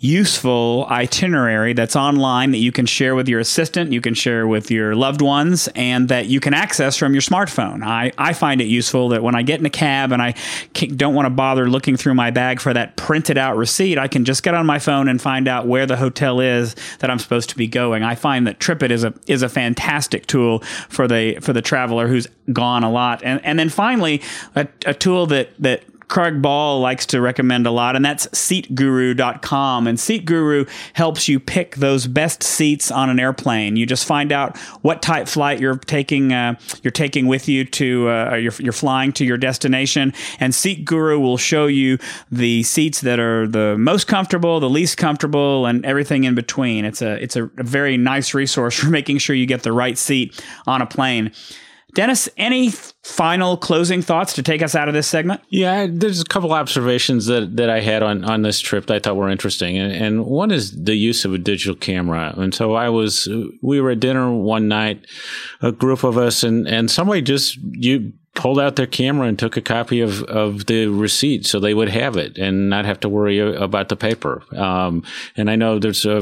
useful 0.03 0.87
itinerary 0.89 1.73
that's 1.73 1.95
online 1.95 2.49
that 2.51 2.57
you 2.57 2.71
can 2.71 2.87
share 2.87 3.13
with 3.13 3.29
your 3.29 3.39
assistant, 3.39 3.91
you 3.91 4.01
can 4.01 4.15
share 4.15 4.47
with 4.47 4.71
your 4.71 4.95
loved 4.95 5.21
ones, 5.21 5.69
and 5.75 6.09
that 6.09 6.25
you 6.25 6.39
can 6.39 6.55
access 6.55 6.97
from 6.97 7.13
your 7.13 7.21
smartphone. 7.21 7.83
I, 7.83 8.11
I 8.17 8.33
find 8.33 8.61
it 8.61 8.65
useful 8.65 9.09
that 9.09 9.21
when 9.21 9.35
I 9.35 9.43
get 9.43 9.59
in 9.59 9.65
a 9.67 9.69
cab 9.69 10.11
and 10.11 10.19
I 10.19 10.33
don't 10.73 11.13
want 11.13 11.27
to 11.27 11.29
bother 11.29 11.69
looking 11.69 11.97
through 11.97 12.15
my 12.15 12.31
bag 12.31 12.59
for 12.59 12.73
that 12.73 12.95
printed 12.95 13.37
out 13.37 13.55
receipt, 13.57 13.99
I 13.99 14.07
can 14.07 14.25
just 14.25 14.41
get 14.41 14.55
on 14.55 14.65
my 14.65 14.79
phone 14.79 15.07
and 15.07 15.21
find 15.21 15.47
out 15.47 15.67
where 15.67 15.85
the 15.85 15.97
hotel 15.97 16.39
is 16.39 16.75
that 16.97 17.11
I'm 17.11 17.19
supposed 17.19 17.51
to 17.51 17.55
be 17.55 17.67
going. 17.67 18.01
I 18.01 18.15
find 18.15 18.47
that 18.47 18.59
TripIt 18.59 18.89
is 18.89 19.03
a 19.03 19.13
is 19.27 19.43
a 19.43 19.49
fantastic 19.49 20.25
tool 20.25 20.59
for 20.89 21.07
the 21.07 21.37
for 21.41 21.53
the 21.53 21.61
traveler 21.61 22.07
who's 22.07 22.27
gone 22.51 22.83
a 22.83 22.91
lot. 22.91 23.21
And 23.23 23.39
and 23.45 23.59
then 23.59 23.69
finally, 23.69 24.23
a, 24.55 24.67
a 24.87 24.95
tool 24.95 25.27
that 25.27 25.49
that 25.59 25.83
Craig 26.11 26.41
Ball 26.41 26.81
likes 26.81 27.05
to 27.07 27.21
recommend 27.21 27.65
a 27.65 27.71
lot, 27.71 27.95
and 27.95 28.03
that's 28.03 28.27
seatguru.com. 28.27 29.87
And 29.87 29.97
SeatGuru 29.97 30.69
helps 30.91 31.29
you 31.29 31.39
pick 31.39 31.77
those 31.77 32.05
best 32.05 32.43
seats 32.43 32.91
on 32.91 33.09
an 33.09 33.17
airplane. 33.17 33.77
You 33.77 33.85
just 33.85 34.03
find 34.03 34.33
out 34.33 34.57
what 34.81 35.01
type 35.01 35.29
flight 35.29 35.61
you're 35.61 35.77
taking 35.77 36.33
uh, 36.33 36.59
you're 36.83 36.91
taking 36.91 37.27
with 37.27 37.47
you 37.47 37.63
to 37.63 38.09
uh, 38.09 38.35
you're, 38.35 38.51
you're 38.59 38.73
flying 38.73 39.13
to 39.13 39.25
your 39.25 39.37
destination, 39.37 40.13
and 40.41 40.51
SeatGuru 40.51 41.17
will 41.17 41.37
show 41.37 41.67
you 41.67 41.97
the 42.29 42.61
seats 42.63 42.99
that 42.99 43.21
are 43.21 43.47
the 43.47 43.77
most 43.77 44.07
comfortable, 44.07 44.59
the 44.59 44.69
least 44.69 44.97
comfortable, 44.97 45.65
and 45.65 45.85
everything 45.85 46.25
in 46.25 46.35
between. 46.35 46.83
It's 46.83 47.01
a 47.01 47.23
it's 47.23 47.37
a, 47.37 47.45
a 47.57 47.63
very 47.63 47.95
nice 47.95 48.33
resource 48.33 48.75
for 48.79 48.89
making 48.89 49.19
sure 49.19 49.33
you 49.33 49.45
get 49.45 49.63
the 49.63 49.71
right 49.71 49.97
seat 49.97 50.43
on 50.67 50.81
a 50.81 50.85
plane. 50.85 51.31
Dennis, 51.93 52.29
any 52.37 52.69
final 53.03 53.57
closing 53.57 54.01
thoughts 54.01 54.33
to 54.33 54.43
take 54.43 54.61
us 54.61 54.75
out 54.75 54.87
of 54.87 54.93
this 54.93 55.07
segment? 55.07 55.41
Yeah, 55.49 55.87
there's 55.89 56.21
a 56.21 56.25
couple 56.25 56.53
observations 56.53 57.25
that, 57.25 57.57
that 57.57 57.69
I 57.69 57.81
had 57.81 58.03
on, 58.03 58.23
on 58.23 58.41
this 58.43 58.59
trip 58.59 58.85
that 58.87 58.95
I 58.95 58.99
thought 58.99 59.15
were 59.15 59.29
interesting. 59.29 59.77
And, 59.77 59.91
and 59.91 60.25
one 60.25 60.51
is 60.51 60.71
the 60.71 60.95
use 60.95 61.25
of 61.25 61.33
a 61.33 61.37
digital 61.37 61.75
camera. 61.75 62.33
And 62.37 62.53
so 62.53 62.75
I 62.75 62.89
was, 62.89 63.27
we 63.61 63.81
were 63.81 63.91
at 63.91 63.99
dinner 63.99 64.33
one 64.33 64.67
night, 64.67 65.05
a 65.61 65.71
group 65.71 66.03
of 66.03 66.17
us, 66.17 66.43
and, 66.43 66.67
and 66.67 66.89
somebody 66.89 67.21
just, 67.21 67.57
you, 67.57 68.13
pulled 68.33 68.59
out 68.59 68.77
their 68.77 68.87
camera 68.87 69.27
and 69.27 69.37
took 69.37 69.57
a 69.57 69.61
copy 69.61 69.99
of, 69.99 70.23
of 70.23 70.65
the 70.67 70.87
receipt 70.87 71.45
so 71.45 71.59
they 71.59 71.73
would 71.73 71.89
have 71.89 72.15
it 72.15 72.37
and 72.37 72.69
not 72.69 72.85
have 72.85 72.99
to 72.99 73.09
worry 73.09 73.39
about 73.39 73.89
the 73.89 73.95
paper. 73.95 74.41
Um, 74.55 75.03
and 75.35 75.49
I 75.49 75.57
know 75.57 75.79
there's 75.79 76.05
a 76.05 76.21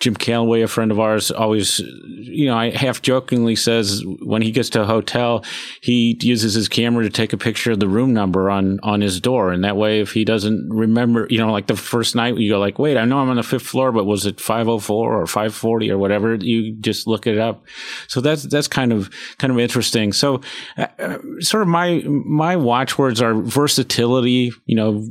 Jim 0.00 0.16
Calloway, 0.16 0.62
a 0.62 0.68
friend 0.68 0.90
of 0.90 0.98
ours, 0.98 1.30
always, 1.30 1.78
you 1.78 2.46
know, 2.46 2.56
I 2.56 2.70
half 2.70 3.00
jokingly 3.00 3.54
says 3.54 4.02
when 4.22 4.42
he 4.42 4.50
gets 4.50 4.70
to 4.70 4.82
a 4.82 4.86
hotel, 4.86 5.44
he 5.80 6.18
uses 6.20 6.54
his 6.54 6.68
camera 6.68 7.04
to 7.04 7.10
take 7.10 7.32
a 7.32 7.38
picture 7.38 7.70
of 7.70 7.80
the 7.80 7.88
room 7.88 8.12
number 8.12 8.50
on, 8.50 8.80
on 8.82 9.00
his 9.00 9.20
door. 9.20 9.52
And 9.52 9.62
that 9.62 9.76
way, 9.76 10.00
if 10.00 10.12
he 10.12 10.24
doesn't 10.24 10.68
remember, 10.68 11.28
you 11.30 11.38
know, 11.38 11.52
like 11.52 11.68
the 11.68 11.76
first 11.76 12.16
night 12.16 12.36
you 12.36 12.50
go 12.50 12.58
like, 12.58 12.80
wait, 12.80 12.96
I 12.96 13.04
know 13.04 13.20
I'm 13.20 13.30
on 13.30 13.36
the 13.36 13.44
fifth 13.44 13.66
floor, 13.66 13.92
but 13.92 14.04
was 14.04 14.26
it 14.26 14.40
504 14.40 15.22
or 15.22 15.26
540 15.26 15.92
or 15.92 15.98
whatever? 15.98 16.34
You 16.34 16.72
just 16.72 17.06
look 17.06 17.28
it 17.28 17.38
up. 17.38 17.64
So 18.08 18.20
that's, 18.20 18.42
that's 18.42 18.66
kind 18.66 18.92
of, 18.92 19.10
kind 19.38 19.52
of 19.52 19.60
interesting. 19.60 20.12
So, 20.12 20.40
uh, 20.76 21.18
sort 21.40 21.62
of 21.62 21.68
my 21.68 22.02
my 22.06 22.56
watchwords 22.56 23.20
are 23.20 23.34
versatility. 23.34 24.52
You 24.66 24.76
know, 24.76 25.08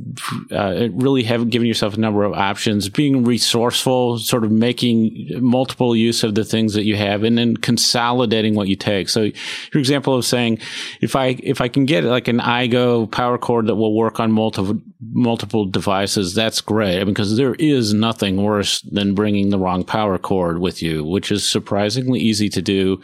uh, 0.50 0.88
really 0.92 1.22
have 1.24 1.50
given 1.50 1.66
yourself 1.66 1.94
a 1.94 2.00
number 2.00 2.24
of 2.24 2.32
options, 2.32 2.88
being 2.88 3.24
resourceful, 3.24 4.18
sort 4.18 4.44
of 4.44 4.50
making 4.50 5.30
multiple 5.40 5.94
use 5.96 6.22
of 6.22 6.34
the 6.34 6.44
things 6.44 6.74
that 6.74 6.84
you 6.84 6.96
have, 6.96 7.22
and 7.22 7.36
then 7.38 7.56
consolidating 7.56 8.54
what 8.54 8.68
you 8.68 8.76
take. 8.76 9.08
So, 9.08 9.22
your 9.22 9.80
example 9.80 10.14
of 10.14 10.24
saying, 10.24 10.58
if 11.00 11.16
I 11.16 11.36
if 11.42 11.60
I 11.60 11.68
can 11.68 11.84
get 11.84 12.04
like 12.04 12.28
an 12.28 12.38
iGo 12.38 13.10
power 13.10 13.38
cord 13.38 13.66
that 13.66 13.76
will 13.76 13.94
work 13.94 14.20
on 14.20 14.32
multiple 14.32 14.80
multiple 15.00 15.66
devices, 15.66 16.34
that's 16.34 16.60
great 16.60 17.04
because 17.04 17.36
there 17.36 17.54
is 17.54 17.92
nothing 17.92 18.42
worse 18.42 18.80
than 18.82 19.14
bringing 19.14 19.50
the 19.50 19.58
wrong 19.58 19.84
power 19.84 20.18
cord 20.18 20.58
with 20.58 20.82
you, 20.82 21.04
which 21.04 21.30
is 21.30 21.46
surprisingly 21.46 22.20
easy 22.20 22.48
to 22.48 22.62
do. 22.62 23.00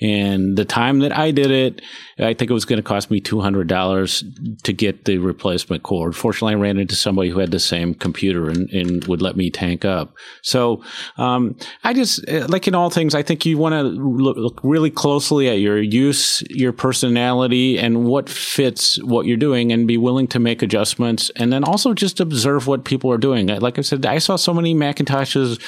And 0.00 0.56
the 0.56 0.64
time 0.64 0.98
that 1.00 1.16
I 1.16 1.30
did 1.30 1.50
it, 1.50 1.82
I 2.18 2.34
think 2.34 2.50
it 2.50 2.54
was 2.54 2.64
going 2.64 2.78
to 2.78 2.82
cost 2.82 3.10
me 3.10 3.20
$200 3.20 4.62
to 4.62 4.72
get 4.72 5.04
the 5.04 5.18
replacement 5.18 5.84
cord. 5.84 6.16
Fortunately, 6.16 6.54
I 6.54 6.58
ran 6.58 6.78
into 6.78 6.96
somebody 6.96 7.30
who 7.30 7.38
had 7.38 7.52
the 7.52 7.60
same 7.60 7.94
computer 7.94 8.48
and, 8.48 8.68
and 8.70 9.04
would 9.04 9.22
let 9.22 9.36
me 9.36 9.50
tank 9.50 9.84
up. 9.84 10.14
So, 10.42 10.82
um, 11.16 11.56
I 11.84 11.94
just, 11.94 12.26
like 12.28 12.66
in 12.66 12.74
all 12.74 12.90
things, 12.90 13.14
I 13.14 13.22
think 13.22 13.46
you 13.46 13.56
want 13.58 13.74
to 13.74 13.82
look, 13.82 14.36
look 14.36 14.60
really 14.64 14.90
closely 14.90 15.48
at 15.48 15.60
your 15.60 15.80
use, 15.80 16.42
your 16.50 16.72
personality, 16.72 17.78
and 17.78 18.04
what 18.04 18.28
fits 18.28 19.00
what 19.02 19.26
you're 19.26 19.36
doing 19.36 19.70
and 19.70 19.86
be 19.86 19.96
willing 19.96 20.26
to 20.28 20.40
make 20.40 20.62
adjustments. 20.62 21.27
And 21.36 21.52
then 21.52 21.64
also 21.64 21.94
just 21.94 22.20
observe 22.20 22.66
what 22.66 22.84
people 22.84 23.12
are 23.12 23.18
doing. 23.18 23.46
Like 23.46 23.78
I 23.78 23.82
said, 23.82 24.04
I 24.06 24.18
saw 24.18 24.36
so 24.36 24.54
many 24.54 24.74
Macintoshes 24.74 25.60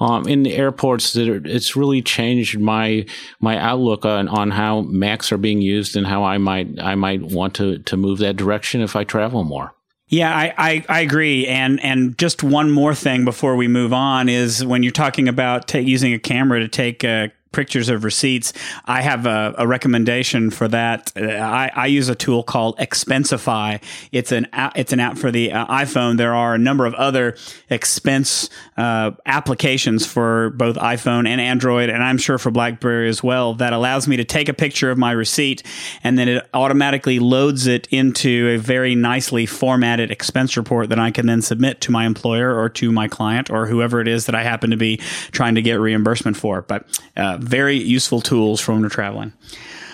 um, 0.00 0.26
in 0.26 0.42
the 0.42 0.54
airports 0.54 1.12
that 1.14 1.46
it's 1.46 1.76
really 1.76 2.02
changed 2.02 2.58
my 2.58 3.06
my 3.40 3.58
outlook 3.58 4.04
on, 4.04 4.28
on 4.28 4.50
how 4.50 4.82
Macs 4.82 5.32
are 5.32 5.38
being 5.38 5.60
used 5.60 5.96
and 5.96 6.06
how 6.06 6.24
I 6.24 6.38
might 6.38 6.80
I 6.80 6.94
might 6.94 7.22
want 7.22 7.54
to 7.54 7.78
to 7.78 7.96
move 7.96 8.18
that 8.18 8.36
direction 8.36 8.80
if 8.80 8.96
I 8.96 9.04
travel 9.04 9.44
more. 9.44 9.74
Yeah, 10.08 10.36
I, 10.36 10.54
I, 10.56 10.84
I, 10.88 11.00
agree. 11.00 11.46
And 11.46 11.82
and 11.82 12.16
just 12.18 12.42
one 12.42 12.70
more 12.70 12.94
thing 12.94 13.24
before 13.24 13.56
we 13.56 13.68
move 13.68 13.92
on 13.92 14.28
is 14.28 14.64
when 14.64 14.82
you're 14.82 14.92
talking 14.92 15.28
about 15.28 15.72
using 15.74 16.12
a 16.12 16.18
camera 16.18 16.60
to 16.60 16.68
take 16.68 17.02
uh, 17.02 17.28
pictures 17.54 17.88
of 17.88 18.04
receipts, 18.04 18.52
I 18.84 19.00
have 19.02 19.26
a, 19.26 19.54
a 19.58 19.66
recommendation 19.66 20.50
for 20.50 20.68
that. 20.68 21.12
Uh, 21.16 21.22
I, 21.22 21.70
I, 21.74 21.86
use 21.86 22.08
a 22.08 22.14
tool 22.14 22.42
called 22.42 22.76
Expensify. 22.78 23.82
It's 24.12 24.32
an 24.32 24.48
it's 24.74 24.92
an 24.92 25.00
app 25.00 25.16
for 25.16 25.30
the 25.30 25.52
uh, 25.52 25.66
iPhone. 25.66 26.16
There 26.16 26.34
are 26.34 26.54
a 26.54 26.58
number 26.58 26.86
of 26.86 26.94
other 26.94 27.36
expense 27.70 28.50
uh, 28.76 29.12
applications 29.26 30.06
for 30.06 30.50
both 30.50 30.76
iPhone 30.76 31.26
and 31.26 31.40
Android, 31.40 31.88
and 31.88 32.02
I'm 32.02 32.18
sure 32.18 32.38
for 32.38 32.50
BlackBerry 32.50 33.08
as 33.08 33.22
well. 33.22 33.54
That 33.54 33.72
allows 33.72 34.08
me 34.08 34.16
to 34.16 34.24
take 34.24 34.48
a 34.48 34.54
picture 34.54 34.90
of 34.90 34.98
my 34.98 35.12
receipt, 35.12 35.62
and 36.02 36.18
then 36.18 36.28
it 36.28 36.48
automatically 36.52 37.18
loads 37.18 37.66
it 37.66 37.86
into 37.90 38.48
a 38.48 38.56
very 38.58 38.94
nicely 38.94 39.46
formatted 39.46 40.10
expense 40.10 40.56
report 40.56 40.88
that 40.88 40.98
I 40.98 41.10
can 41.10 41.26
then 41.26 41.42
submit 41.42 41.80
to 41.82 41.92
my 41.92 42.06
employer 42.06 42.58
or 42.58 42.68
to 42.70 42.90
my 42.90 43.08
client 43.08 43.50
or 43.50 43.66
whoever 43.66 44.00
it 44.00 44.08
is 44.08 44.26
that 44.26 44.34
I 44.34 44.42
happen 44.42 44.70
to 44.70 44.76
be 44.76 44.96
trying 45.32 45.54
to 45.54 45.62
get 45.62 45.74
reimbursement 45.74 46.36
for. 46.36 46.62
But 46.62 47.00
uh, 47.16 47.38
very 47.44 47.76
useful 47.76 48.20
tools 48.20 48.60
for 48.60 48.72
when 48.72 48.82
we're 48.82 48.88
traveling. 48.88 49.32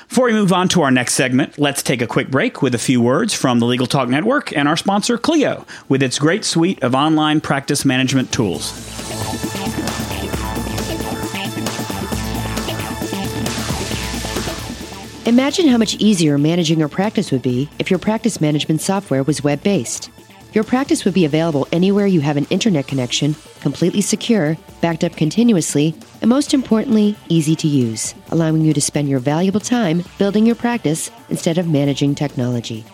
Before 0.08 0.26
we 0.26 0.32
move 0.32 0.52
on 0.52 0.68
to 0.70 0.82
our 0.82 0.90
next 0.90 1.14
segment, 1.14 1.56
let's 1.56 1.84
take 1.84 2.02
a 2.02 2.06
quick 2.06 2.30
break 2.30 2.62
with 2.62 2.74
a 2.74 2.78
few 2.78 3.00
words 3.00 3.32
from 3.32 3.60
the 3.60 3.66
Legal 3.66 3.86
Talk 3.86 4.08
Network 4.08 4.52
and 4.56 4.66
our 4.66 4.76
sponsor, 4.76 5.16
Clio, 5.16 5.64
with 5.88 6.02
its 6.02 6.18
great 6.18 6.44
suite 6.44 6.82
of 6.82 6.96
online 6.96 7.40
practice 7.40 7.84
management 7.84 8.32
tools. 8.32 8.72
Imagine 15.26 15.68
how 15.68 15.78
much 15.78 15.94
easier 15.96 16.38
managing 16.38 16.80
your 16.80 16.88
practice 16.88 17.30
would 17.30 17.42
be 17.42 17.68
if 17.78 17.88
your 17.88 18.00
practice 18.00 18.40
management 18.40 18.80
software 18.80 19.22
was 19.22 19.44
web 19.44 19.62
based. 19.62 20.10
Your 20.54 20.64
practice 20.64 21.04
would 21.04 21.14
be 21.14 21.24
available 21.24 21.68
anywhere 21.70 22.08
you 22.08 22.20
have 22.20 22.36
an 22.36 22.46
internet 22.50 22.88
connection, 22.88 23.36
completely 23.60 24.00
secure, 24.00 24.56
backed 24.80 25.04
up 25.04 25.14
continuously, 25.14 25.94
and 26.20 26.28
most 26.28 26.54
importantly, 26.54 27.16
easy 27.28 27.54
to 27.56 27.68
use, 27.68 28.14
allowing 28.30 28.62
you 28.62 28.72
to 28.72 28.80
spend 28.80 29.08
your 29.08 29.20
valuable 29.20 29.60
time 29.60 30.02
building 30.18 30.46
your 30.46 30.56
practice 30.56 31.10
instead 31.28 31.58
of 31.58 31.68
managing 31.68 32.14
technology. 32.14 32.84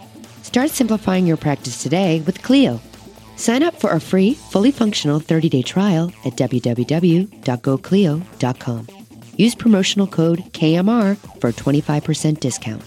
Start 0.43 0.71
simplifying 0.71 1.27
your 1.27 1.37
practice 1.37 1.83
today 1.83 2.21
with 2.21 2.43
Clio. 2.43 2.81
Sign 3.37 3.63
up 3.63 3.75
for 3.75 3.91
a 3.91 4.01
free, 4.01 4.35
fully 4.35 4.71
functional 4.71 5.21
30 5.21 5.49
day 5.49 5.63
trial 5.63 6.13
at 6.25 6.35
www.goclio.com. 6.35 8.87
Use 9.37 9.55
promotional 9.55 10.07
code 10.07 10.39
KMR 10.53 11.17
for 11.41 11.49
a 11.49 11.53
25% 11.53 12.41
discount. 12.41 12.83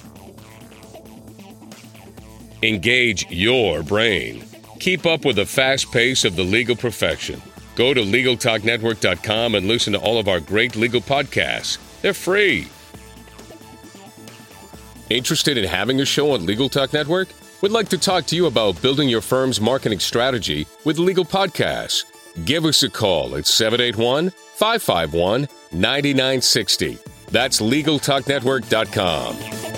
Engage 2.64 3.30
your 3.30 3.84
brain. 3.84 4.44
Keep 4.80 5.06
up 5.06 5.26
with 5.26 5.36
the 5.36 5.46
fast 5.46 5.92
pace 5.92 6.26
of 6.26 6.36
the 6.36 6.44
legal 6.44 6.76
profession. 6.76 7.40
Go 7.80 7.94
to 7.94 8.02
LegalTalkNetwork.com 8.02 9.56
and 9.56 9.66
listen 9.66 9.94
to 9.94 10.00
all 10.00 10.20
of 10.20 10.28
our 10.28 10.42
great 10.42 10.76
legal 10.76 11.00
podcasts. 11.00 11.78
They're 12.02 12.14
free. 12.14 12.68
Interested 15.10 15.58
in 15.58 15.64
having 15.64 16.02
a 16.02 16.06
show 16.06 16.34
on 16.34 16.46
Legal 16.46 16.68
Talk 16.68 16.92
Network? 16.92 17.30
We'd 17.62 17.72
like 17.72 17.88
to 17.90 17.98
talk 17.98 18.26
to 18.26 18.36
you 18.36 18.48
about 18.48 18.82
building 18.82 19.08
your 19.08 19.22
firm's 19.22 19.62
marketing 19.62 20.00
strategy 20.00 20.68
with 20.84 21.00
legal 21.00 21.24
podcasts. 21.24 22.04
Give 22.44 22.66
us 22.66 22.84
a 22.84 22.90
call 22.90 23.38
at 23.38 23.48
781 23.48 24.32
551 24.32 25.48
9960. 25.72 26.98
That's 27.32 27.62
LegalTalkNetwork.com. 27.62 29.69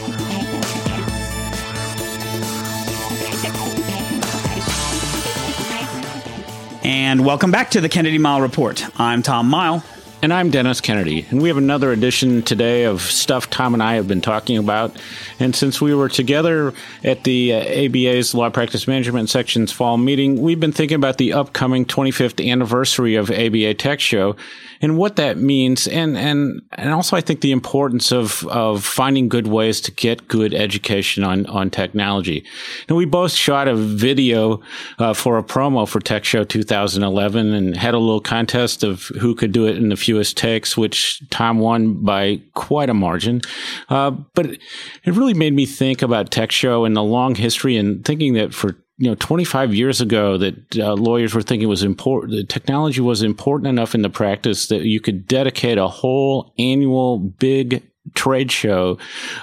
And 6.92 7.26
welcome 7.26 7.52
back 7.52 7.72
to 7.72 7.80
the 7.80 7.88
Kennedy 7.88 8.20
Mighell 8.20 8.42
Report. 8.42 8.86
I'm 9.00 9.22
Tom 9.22 9.50
Mighell. 9.50 9.82
And 10.24 10.32
I'm 10.32 10.52
Dennis 10.52 10.82
Kennedy. 10.82 11.26
And 11.32 11.42
we 11.42 11.48
have 11.48 11.58
another 11.58 11.92
edition 11.92 12.44
today 12.44 12.84
of 12.84 13.02
stuff 13.02 13.50
Tom 13.50 13.74
and 13.74 13.82
I 13.82 13.96
have 13.96 14.08
been 14.08 14.22
talking 14.22 14.56
about. 14.60 14.96
And 15.40 15.56
since 15.56 15.82
we 15.82 15.96
were 15.96 16.10
together 16.10 16.76
at 17.04 17.24
the 17.24 17.54
uh, 17.54 17.86
ABA's 17.86 18.36
Law 18.36 18.52
Practice 18.52 18.88
Management 18.88 19.32
Section's 19.32 19.72
fall 19.72 19.98
meeting, 19.98 20.40
we've 20.40 20.60
been 20.60 20.74
thinking 20.74 20.94
about 20.94 21.18
the 21.18 21.34
upcoming 21.34 21.86
25th 21.86 22.48
anniversary 22.48 23.16
of 23.16 23.32
ABA 23.32 23.74
Tech 23.74 24.00
Show 24.00 24.36
and 24.82 24.98
what 24.98 25.16
that 25.18 25.38
means, 25.38 25.88
and 25.88 26.18
and 26.18 26.62
and 26.72 26.90
also 26.90 27.16
I 27.16 27.22
think 27.22 27.42
the 27.42 27.52
importance 27.52 28.12
of 28.12 28.46
of 28.48 28.84
finding 28.84 29.30
good 29.30 29.48
ways 29.48 29.80
to 29.82 29.92
get 29.92 30.28
good 30.28 30.54
education 30.54 31.24
on 31.24 31.46
on 31.46 31.70
technology. 31.70 32.44
And 32.88 32.98
we 32.98 33.06
both 33.06 33.32
shot 33.32 33.68
a 33.68 33.76
video 33.76 34.62
uh, 34.98 35.14
for 35.14 35.38
a 35.38 35.44
promo 35.44 35.88
for 35.88 36.00
Tech 36.00 36.26
Show 36.26 36.44
2011, 36.44 37.54
and 37.54 37.78
had 37.78 37.94
a 37.94 38.00
little 38.00 38.22
contest 38.22 38.84
of 38.84 39.04
who 39.20 39.36
could 39.36 39.52
do 39.52 39.68
it 39.68 39.78
in 39.78 39.90
the 39.90 39.98
fewest 40.12 40.36
takes, 40.36 40.76
which 40.76 41.22
Tom 41.30 41.60
won 41.60 42.04
by 42.04 42.42
quite 42.54 42.90
a 42.90 42.94
margin. 42.94 43.40
Uh, 43.88 44.12
but 44.34 44.48
it 44.48 44.60
really 45.06 45.34
made 45.34 45.54
me 45.54 45.66
think 45.66 46.02
about 46.02 46.32
Tech 46.32 46.52
Show 46.52 46.84
and 46.84 46.96
the 46.96 47.04
long 47.04 47.36
history, 47.36 47.78
and 47.78 48.04
thinking 48.04 48.34
that 48.34 48.54
for 48.54 48.76
you 48.98 49.08
know 49.08 49.16
25 49.16 49.74
years 49.74 50.02
ago 50.02 50.38
that 50.38 50.78
uh, 50.78 50.94
lawyers 50.94 51.34
were 51.34 51.42
thinking 51.42 51.68
was 51.68 51.82
important 51.82 52.34
the 52.34 52.44
technology 52.44 53.02
was 53.02 53.24
important 53.24 53.68
enough 53.68 53.96
in 53.96 54.04
the 54.04 54.12
practice 54.12 54.68
that 54.68 54.84
you 54.84 55.00
could 55.00 55.26
dedicate 55.26 55.80
a 55.80 55.88
whole 55.88 56.54
annual 56.60 57.18
big 57.18 57.82
trade 58.14 58.52
show 58.52 58.98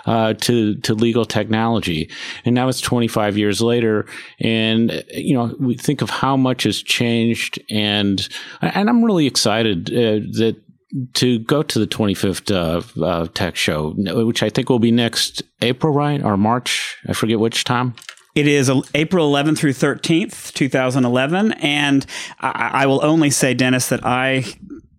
uh, 0.06 0.34
to 0.34 0.76
to 0.76 0.94
legal 0.94 1.24
technology, 1.24 2.10
and 2.44 2.54
now 2.54 2.68
it's 2.68 2.80
25 2.80 3.38
years 3.38 3.60
later, 3.60 4.06
and 4.40 5.04
you 5.12 5.34
know 5.34 5.54
we 5.58 5.76
think 5.76 6.02
of 6.02 6.10
how 6.10 6.36
much 6.36 6.64
has 6.64 6.82
changed, 6.82 7.58
and 7.70 8.28
and 8.60 8.88
I'm 8.88 9.04
really 9.04 9.26
excited 9.26 9.90
uh, 9.90 10.26
that 10.38 10.56
to 11.14 11.38
go 11.40 11.62
to 11.62 11.78
the 11.78 11.86
25th 11.86 12.50
uh, 12.50 13.04
uh, 13.04 13.26
tech 13.34 13.56
show, 13.56 13.92
which 13.96 14.42
I 14.42 14.48
think 14.48 14.70
will 14.70 14.78
be 14.78 14.90
next 14.90 15.42
April, 15.60 15.92
right, 15.92 16.22
or 16.22 16.36
March? 16.36 16.96
I 17.06 17.12
forget 17.12 17.38
which 17.38 17.64
time. 17.64 17.94
It 18.34 18.46
is 18.46 18.70
April 18.94 19.30
11th 19.32 19.58
through 19.58 19.72
13th, 19.72 20.52
2011. 20.54 21.52
And 21.54 22.06
I, 22.40 22.70
I 22.72 22.86
will 22.86 23.04
only 23.04 23.30
say, 23.30 23.52
Dennis, 23.52 23.88
that 23.88 24.04
I 24.06 24.44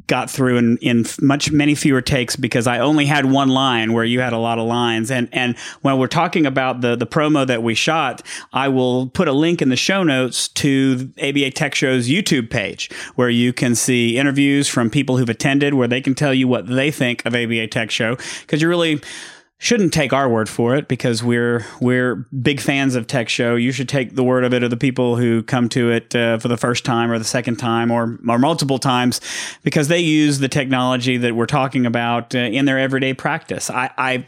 got 0.09 0.29
through 0.29 0.57
in, 0.57 0.77
in 0.77 1.05
much 1.21 1.51
many 1.51 1.75
fewer 1.75 2.01
takes 2.01 2.35
because 2.35 2.67
I 2.67 2.79
only 2.79 3.05
had 3.05 3.25
one 3.25 3.47
line 3.47 3.93
where 3.93 4.03
you 4.03 4.19
had 4.19 4.33
a 4.33 4.37
lot 4.37 4.59
of 4.59 4.67
lines. 4.67 5.09
And 5.09 5.29
and 5.31 5.57
when 5.81 5.97
we're 5.97 6.07
talking 6.07 6.45
about 6.45 6.81
the 6.81 6.97
the 6.97 7.07
promo 7.07 7.47
that 7.47 7.63
we 7.63 7.75
shot, 7.75 8.21
I 8.51 8.67
will 8.67 9.07
put 9.07 9.29
a 9.29 9.31
link 9.31 9.61
in 9.61 9.69
the 9.69 9.77
show 9.77 10.03
notes 10.03 10.49
to 10.49 11.13
ABA 11.21 11.51
Tech 11.51 11.75
Show's 11.75 12.09
YouTube 12.09 12.49
page 12.49 12.91
where 13.15 13.29
you 13.29 13.53
can 13.53 13.75
see 13.75 14.17
interviews 14.17 14.67
from 14.67 14.89
people 14.89 15.15
who've 15.15 15.29
attended, 15.29 15.75
where 15.75 15.87
they 15.87 16.01
can 16.01 16.15
tell 16.15 16.33
you 16.33 16.47
what 16.47 16.67
they 16.67 16.91
think 16.91 17.25
of 17.25 17.33
ABA 17.33 17.67
Tech 17.67 17.91
Show 17.91 18.17
because 18.41 18.61
you're 18.61 18.69
really 18.69 18.99
shouldn't 19.59 19.93
take 19.93 20.13
our 20.13 20.29
word 20.29 20.47
for 20.47 20.73
it 20.75 20.87
because 20.87 21.21
we're 21.21 21.65
we're 21.81 22.15
big 22.41 22.61
fans 22.61 22.95
of 22.95 23.05
Tech 23.07 23.27
Show. 23.29 23.55
You 23.55 23.71
should 23.73 23.89
take 23.89 24.15
the 24.15 24.23
word 24.23 24.45
of 24.45 24.53
it 24.53 24.63
of 24.63 24.69
the 24.69 24.77
people 24.77 25.17
who 25.17 25.43
come 25.43 25.67
to 25.69 25.91
it 25.91 26.15
uh, 26.15 26.39
for 26.39 26.47
the 26.47 26.57
first 26.57 26.85
time 26.85 27.11
or 27.11 27.19
the 27.19 27.25
second 27.25 27.57
time 27.57 27.91
or 27.91 28.17
or 28.27 28.39
multiple 28.39 28.79
times 28.79 29.19
because 29.61 29.89
they 29.89 29.99
use 29.99 30.39
the 30.39 30.47
technology 30.47 31.17
that 31.17 31.35
we're 31.35 31.45
talking 31.45 31.85
about 31.85 32.33
uh, 32.33 32.39
in 32.39 32.65
their 32.65 32.79
everyday 32.79 33.13
practice. 33.13 33.69
I, 33.69 33.91
I 33.97 34.25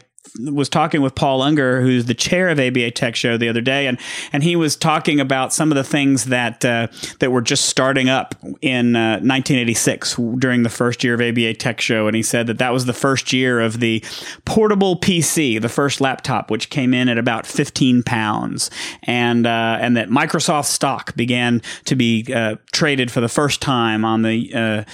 was 0.50 0.68
talking 0.68 1.02
with 1.02 1.14
Paul 1.14 1.42
Unger, 1.42 1.80
who's 1.80 2.06
the 2.06 2.14
chair 2.14 2.48
of 2.48 2.58
ABA 2.58 2.92
Tech 2.92 3.16
Show, 3.16 3.36
the 3.36 3.48
other 3.48 3.60
day, 3.60 3.86
and 3.86 3.98
and 4.32 4.42
he 4.42 4.56
was 4.56 4.76
talking 4.76 5.20
about 5.20 5.52
some 5.52 5.70
of 5.70 5.76
the 5.76 5.84
things 5.84 6.26
that 6.26 6.64
uh, 6.64 6.88
that 7.18 7.32
were 7.32 7.40
just 7.40 7.66
starting 7.66 8.08
up 8.08 8.34
in 8.60 8.96
uh, 8.96 9.18
1986 9.20 10.16
during 10.38 10.62
the 10.62 10.70
first 10.70 11.02
year 11.02 11.14
of 11.14 11.20
ABA 11.20 11.54
Tech 11.54 11.80
Show, 11.80 12.06
and 12.06 12.16
he 12.16 12.22
said 12.22 12.46
that 12.46 12.58
that 12.58 12.72
was 12.72 12.86
the 12.86 12.92
first 12.92 13.32
year 13.32 13.60
of 13.60 13.80
the 13.80 14.02
portable 14.44 14.96
PC, 14.96 15.60
the 15.60 15.68
first 15.68 16.00
laptop, 16.00 16.50
which 16.50 16.70
came 16.70 16.94
in 16.94 17.08
at 17.08 17.18
about 17.18 17.46
15 17.46 18.02
pounds, 18.02 18.70
and 19.02 19.46
uh, 19.46 19.78
and 19.80 19.96
that 19.96 20.08
Microsoft 20.08 20.66
stock 20.66 21.16
began 21.16 21.60
to 21.84 21.96
be 21.96 22.24
uh, 22.32 22.56
traded 22.72 23.10
for 23.10 23.20
the 23.20 23.28
first 23.28 23.60
time 23.60 24.04
on 24.04 24.22
the 24.22 24.54
uh, 24.54 24.84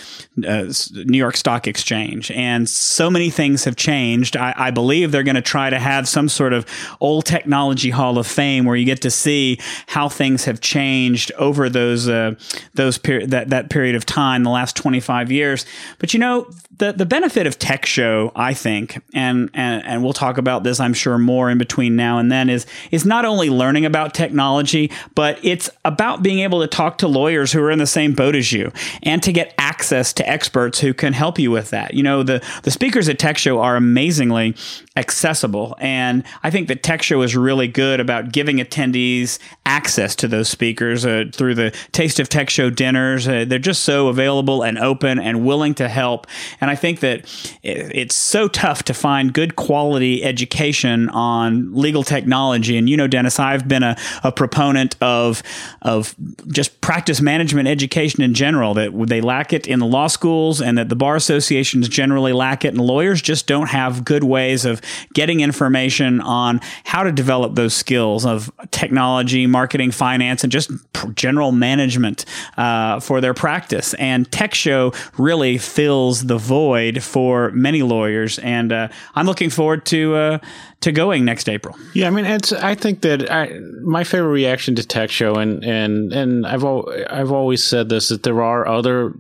uh, 0.47 0.73
New 1.05 1.19
York 1.19 1.37
Stock 1.37 1.69
Exchange, 1.69 2.31
and 2.31 2.69
so 2.69 3.11
many 3.11 3.29
things 3.29 3.65
have 3.65 3.77
changed. 3.77 4.37
I, 4.37 4.55
I 4.57 4.71
believe 4.71 5.13
they're 5.19 5.25
going 5.25 5.35
to 5.35 5.43
try 5.43 5.69
to 5.69 5.81
have 5.81 6.07
some 6.07 6.29
sort 6.29 6.53
of 6.53 6.65
old 7.01 7.27
technology 7.27 7.91
hall 7.91 8.19
of 8.19 8.27
fame 8.27 8.65
where 8.65 8.77
you 8.77 8.85
get 8.85 9.03
to 9.03 9.11
see 9.11 9.59
how 9.89 10.09
things 10.09 10.45
have 10.45 10.61
changed 10.61 11.33
over 11.39 11.69
those 11.69 12.09
uh, 12.09 12.37
those 12.75 12.99
that 12.99 13.47
that 13.51 13.69
period 13.69 13.97
of 13.97 14.07
time, 14.07 14.45
the 14.45 14.51
last 14.51 14.77
25 14.77 15.33
years. 15.33 15.67
But 15.99 16.15
you 16.15 16.21
know, 16.21 16.49
the 16.79 16.93
the 16.93 17.07
benefit 17.07 17.47
of 17.47 17.59
Tech 17.59 17.85
Show, 17.85 18.33
I 18.35 18.55
think, 18.55 19.03
and 19.13 19.51
and 19.55 19.85
and 19.85 20.03
we'll 20.03 20.13
talk 20.13 20.39
about 20.39 20.65
this, 20.65 20.81
I'm 20.81 20.95
sure, 20.95 21.19
more 21.19 21.51
in 21.51 21.59
between 21.59 21.97
now 21.97 22.19
and 22.19 22.31
then, 22.31 22.49
is 22.49 22.67
is 22.91 23.05
not 23.05 23.25
only 23.25 23.51
learning 23.51 23.85
about 23.85 24.15
technology, 24.15 24.91
but 25.15 25.39
it's 25.43 25.69
about 25.85 26.23
being 26.23 26.41
able 26.41 26.61
to 26.61 26.67
talk 26.67 26.99
to 26.99 27.09
lawyers 27.09 27.53
who 27.53 27.63
are 27.63 27.71
in 27.71 27.79
the 27.79 27.87
same 27.87 28.15
boat 28.15 28.35
as 28.35 28.53
you, 28.53 28.73
and 29.03 29.23
to 29.23 29.33
get 29.33 29.55
access 29.59 30.13
to 30.15 30.29
experts 30.29 30.81
who 30.81 30.95
can 30.95 31.13
help 31.13 31.39
you 31.39 31.51
with 31.51 31.71
that. 31.71 31.95
You 31.95 32.03
know, 32.03 32.23
the 32.23 32.45
the 32.63 32.71
speakers 32.71 33.09
at 33.09 33.19
Tech 33.19 33.39
Show 33.39 33.61
are 33.61 33.77
amazingly 33.77 34.55
accessible. 34.99 35.77
And 35.79 36.25
I 36.43 36.51
think 36.51 36.69
that 36.69 36.83
Tech 36.83 37.03
Show 37.03 37.23
is 37.23 37.37
really 37.37 37.69
good 37.69 38.01
about 38.01 38.33
giving 38.33 38.57
attendees 38.57 39.39
access 39.65 40.15
to 40.17 40.29
those 40.29 40.49
speakers 40.49 41.07
uh, 41.07 41.25
through 41.33 41.55
the 41.55 41.75
Taste 41.93 42.19
of 42.21 42.29
Tech 42.29 42.51
Show 42.51 42.69
dinners. 42.69 43.27
Uh, 43.29 43.45
they're 43.47 43.59
just 43.59 43.85
so 43.85 44.09
available 44.09 44.63
and 44.63 44.79
open 44.79 45.19
and 45.19 45.47
willing 45.47 45.75
to 45.75 45.89
help. 45.89 46.27
And 46.61 46.68
I 46.69 46.77
think 46.77 47.01
that 47.01 47.25
it's 47.63 48.15
so 48.15 48.49
tough 48.49 48.83
to 48.85 48.95
find 48.95 49.33
good 49.33 49.57
quality 49.57 50.23
education 50.25 51.09
on 51.11 51.75
legal 51.75 52.03
technology. 52.03 52.77
And 52.77 52.89
you 52.89 52.97
know, 52.97 53.07
Dennis, 53.07 53.39
I've 53.39 53.67
been 53.67 53.83
a, 53.83 53.97
a 54.23 54.33
proponent 54.33 54.97
of 55.01 55.43
of 55.83 56.15
just 56.49 56.81
practice 56.81 57.21
management 57.21 57.69
education 57.69 58.23
in 58.23 58.35
general. 58.35 58.75
That 58.75 58.93
they 59.09 59.21
lack 59.21 59.53
it 59.53 59.67
in 59.67 59.79
the 59.79 59.87
law 59.87 60.07
schools, 60.07 60.61
and 60.61 60.79
that 60.79 60.89
the 60.89 60.97
bar 60.97 61.17
associations 61.17 61.89
generally 61.89 62.33
lack 62.33 62.65
it, 62.65 62.69
and 62.69 62.81
lawyers 62.81 63.23
just 63.23 63.47
don't 63.47 63.69
have 63.69 64.05
good 64.05 64.25
ways 64.25 64.65
of 64.65 64.81
getting 65.15 65.41
information 65.41 66.21
on 66.21 66.61
how 66.85 67.03
to 67.03 67.13
develop 67.13 67.55
those 67.55 67.75
skills 67.75 68.27
of 68.27 68.51
technology, 68.71 69.47
marketing, 69.47 69.91
finance, 69.91 70.43
and 70.43 70.53
just 70.53 70.71
general 71.15 71.53
management 71.53 72.25
uh, 72.57 73.01
for 73.01 73.21
their 73.21 73.35
practice. 73.35 73.95
And 73.95 74.31
Tech 74.31 74.55
Show 74.55 74.93
really 75.17 75.59
fills 75.59 76.27
the 76.27 76.39
void 76.39 76.58
for 77.03 77.51
many 77.53 77.83
lawyers, 77.83 78.39
and 78.39 78.73
uh, 78.73 78.89
I'm 79.15 79.27
looking 79.27 79.51
forward 79.51 79.85
to 79.87 80.15
uh, 80.15 80.39
to 80.81 80.93
going 80.93 81.25
next 81.25 81.49
April. 81.49 81.77
Yeah, 81.95 82.09
I 82.09 82.11
mean, 82.11 82.25
it's. 82.25 82.53
I 82.53 82.75
think 82.75 83.03
that 83.03 83.31
I, 83.31 83.59
my 83.83 84.05
favorite 84.05 84.31
reaction 84.31 84.75
to 84.77 84.87
Tech 84.87 85.11
Show, 85.11 85.35
and 85.35 85.65
and 85.65 86.13
and 86.13 86.47
I've 86.47 86.65
al- 86.65 86.89
I've 87.11 87.33
always 87.33 87.63
said 87.63 87.89
this 87.89 88.09
that 88.09 88.23
there 88.23 88.43
are 88.43 88.67
other 88.67 89.15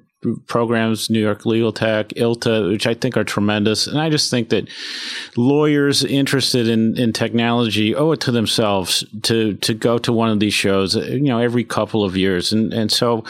programs, 0.46 1.10
New 1.10 1.20
York 1.20 1.46
Legal 1.46 1.72
Tech, 1.72 2.08
ILTA, 2.08 2.70
which 2.70 2.86
I 2.86 2.94
think 2.94 3.16
are 3.16 3.24
tremendous. 3.24 3.86
And 3.86 4.00
I 4.00 4.10
just 4.10 4.30
think 4.30 4.48
that 4.48 4.68
lawyers 5.36 6.04
interested 6.04 6.68
in, 6.68 6.98
in 6.98 7.12
technology 7.12 7.94
owe 7.94 8.12
it 8.12 8.20
to 8.22 8.32
themselves 8.32 9.04
to, 9.22 9.54
to 9.54 9.74
go 9.74 9.98
to 9.98 10.12
one 10.12 10.30
of 10.30 10.40
these 10.40 10.54
shows, 10.54 10.96
you 10.96 11.20
know, 11.20 11.38
every 11.38 11.64
couple 11.64 12.04
of 12.04 12.16
years. 12.16 12.52
And, 12.52 12.72
and 12.72 12.90
so, 12.90 13.24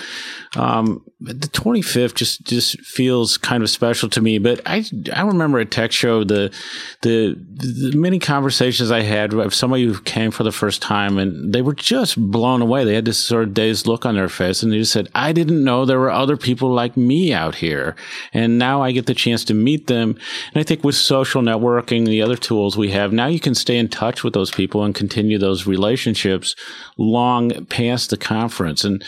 um, 0.57 1.05
the 1.20 1.48
25th 1.48 2.14
just, 2.14 2.44
just 2.44 2.81
feels 2.81 3.37
kind 3.38 3.62
of 3.62 3.68
special 3.68 4.09
to 4.09 4.20
me. 4.20 4.38
But 4.38 4.61
I, 4.64 4.85
I 5.12 5.22
remember 5.22 5.59
at 5.59 5.70
Tech 5.70 5.90
Show 5.90 6.22
the, 6.22 6.55
the, 7.03 7.37
the 7.55 7.96
many 7.96 8.18
conversations 8.20 8.90
I 8.90 9.03
had 9.03 9.33
with 9.33 9.53
somebody 9.53 9.85
who 9.85 10.01
came 10.03 10.31
for 10.31 10.44
the 10.44 10.53
first 10.53 10.81
time 10.81 11.18
and 11.18 11.53
they 11.53 11.61
were 11.61 11.74
just 11.74 12.16
blown 12.31 12.62
away. 12.62 12.85
They 12.85 12.94
had 12.94 13.05
this 13.05 13.18
sort 13.18 13.42
of 13.42 13.55
dazed 13.55 13.87
look 13.88 14.07
on 14.07 14.14
their 14.14 14.29
face 14.29 14.62
and 14.62 14.72
they 14.72 14.79
just 14.79 14.92
said, 14.92 15.09
I 15.14 15.33
didn't 15.33 15.62
know 15.62 15.85
there 15.85 15.98
were 15.98 16.11
other 16.11 16.37
people 16.37 16.78
like 16.79 16.97
me 16.97 17.33
out 17.33 17.57
here. 17.57 17.97
And 18.33 18.59
now 18.59 18.83
I 18.83 18.93
get 18.93 19.07
the 19.07 19.14
chance 19.25 19.45
to 19.47 19.55
meet 19.55 19.88
them. 19.88 20.17
And 20.53 20.61
I 20.61 20.62
think 20.62 20.85
with 20.85 20.95
social 20.95 21.43
networking, 21.43 22.07
the 22.07 22.23
other 22.23 22.37
tools 22.37 22.77
we 22.77 22.91
have, 22.93 23.12
now 23.12 23.27
you 23.27 23.41
can 23.41 23.55
stay 23.55 23.77
in 23.77 23.88
touch 23.88 24.23
with 24.23 24.33
those 24.33 24.51
people 24.51 24.85
and 24.85 24.95
continue 24.95 25.38
those 25.38 25.67
relationships 25.67 26.55
long 26.97 27.67
past 27.67 28.11
the 28.11 28.17
conference. 28.17 28.85
And, 28.85 29.05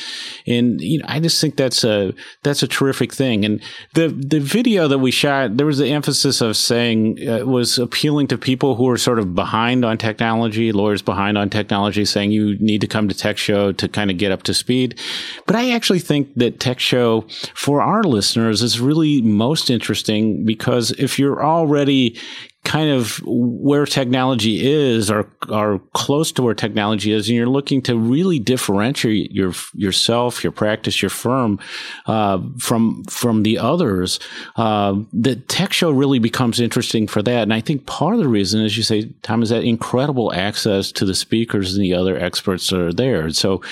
and, 0.46 0.80
you 0.80 0.98
know, 0.98 1.06
I 1.09 1.20
just 1.20 1.40
think 1.40 1.56
that's 1.56 1.85
a, 1.85 2.12
that's 2.42 2.62
a 2.62 2.68
terrific 2.68 3.12
thing. 3.12 3.44
And 3.44 3.62
the, 3.94 4.09
the 4.09 4.40
video 4.40 4.88
that 4.88 4.98
we 4.98 5.12
shot, 5.12 5.56
there 5.56 5.66
was 5.66 5.78
the 5.78 5.92
emphasis 5.92 6.40
of 6.40 6.56
saying, 6.56 7.18
uh, 7.28 7.46
was 7.46 7.78
appealing 7.78 8.26
to 8.28 8.38
people 8.38 8.74
who 8.74 8.88
are 8.88 8.98
sort 8.98 9.20
of 9.20 9.35
behind 9.35 9.85
on 9.85 9.96
technology, 9.98 10.72
lawyers 10.72 11.02
behind 11.02 11.38
on 11.38 11.50
technology, 11.50 12.04
saying 12.04 12.33
you 12.33 12.59
need 12.59 12.80
to 12.80 12.88
come 12.88 13.09
to 13.09 13.14
Tech 13.14 13.38
Show 13.38 13.72
to 13.72 13.88
kind 13.88 14.11
of 14.11 14.18
get 14.18 14.33
up 14.33 14.42
to 14.44 14.54
speed. 14.54 14.98
But 15.46 15.56
I 15.56 15.70
actually 15.70 16.00
think 16.00 16.35
that 16.35 16.59
Tech 16.59 16.80
Show 16.80 17.26
for 17.60 17.82
our 17.82 18.02
listeners 18.02 18.62
is 18.62 18.80
really 18.80 19.20
most 19.20 19.68
interesting 19.68 20.46
because 20.46 20.92
if 20.92 21.18
you're 21.18 21.44
already 21.44 22.18
kind 22.64 22.90
of 22.90 23.20
where 23.24 23.86
technology 23.86 24.70
is 24.70 25.10
or 25.10 25.30
are 25.48 25.78
close 25.94 26.30
to 26.30 26.42
where 26.42 26.54
technology 26.54 27.10
is 27.10 27.26
and 27.26 27.36
you're 27.36 27.46
looking 27.46 27.80
to 27.80 27.98
really 27.98 28.38
differentiate 28.38 29.32
your 29.32 29.52
yourself 29.72 30.44
your 30.44 30.52
practice 30.52 31.00
your 31.00 31.08
firm 31.08 31.58
uh, 32.06 32.38
from 32.58 33.02
from 33.04 33.44
the 33.44 33.56
others 33.56 34.20
uh, 34.56 34.94
the 35.12 35.36
tech 35.36 35.72
show 35.72 35.90
really 35.90 36.18
becomes 36.18 36.60
interesting 36.60 37.06
for 37.06 37.22
that. 37.22 37.42
And 37.42 37.54
i 37.54 37.60
think 37.60 37.86
part 37.86 38.14
of 38.14 38.20
the 38.20 38.28
reason 38.28 38.62
as 38.62 38.76
you 38.76 38.82
say 38.82 39.10
tom 39.22 39.42
is 39.42 39.48
that 39.48 39.64
incredible 39.64 40.32
access 40.34 40.92
to 40.92 41.06
the 41.06 41.14
speakers 41.14 41.74
and 41.74 41.82
the 41.82 41.94
other 41.94 42.18
experts 42.18 42.68
that 42.68 42.80
are 42.80 42.92
there. 42.92 43.30
So 43.30 43.62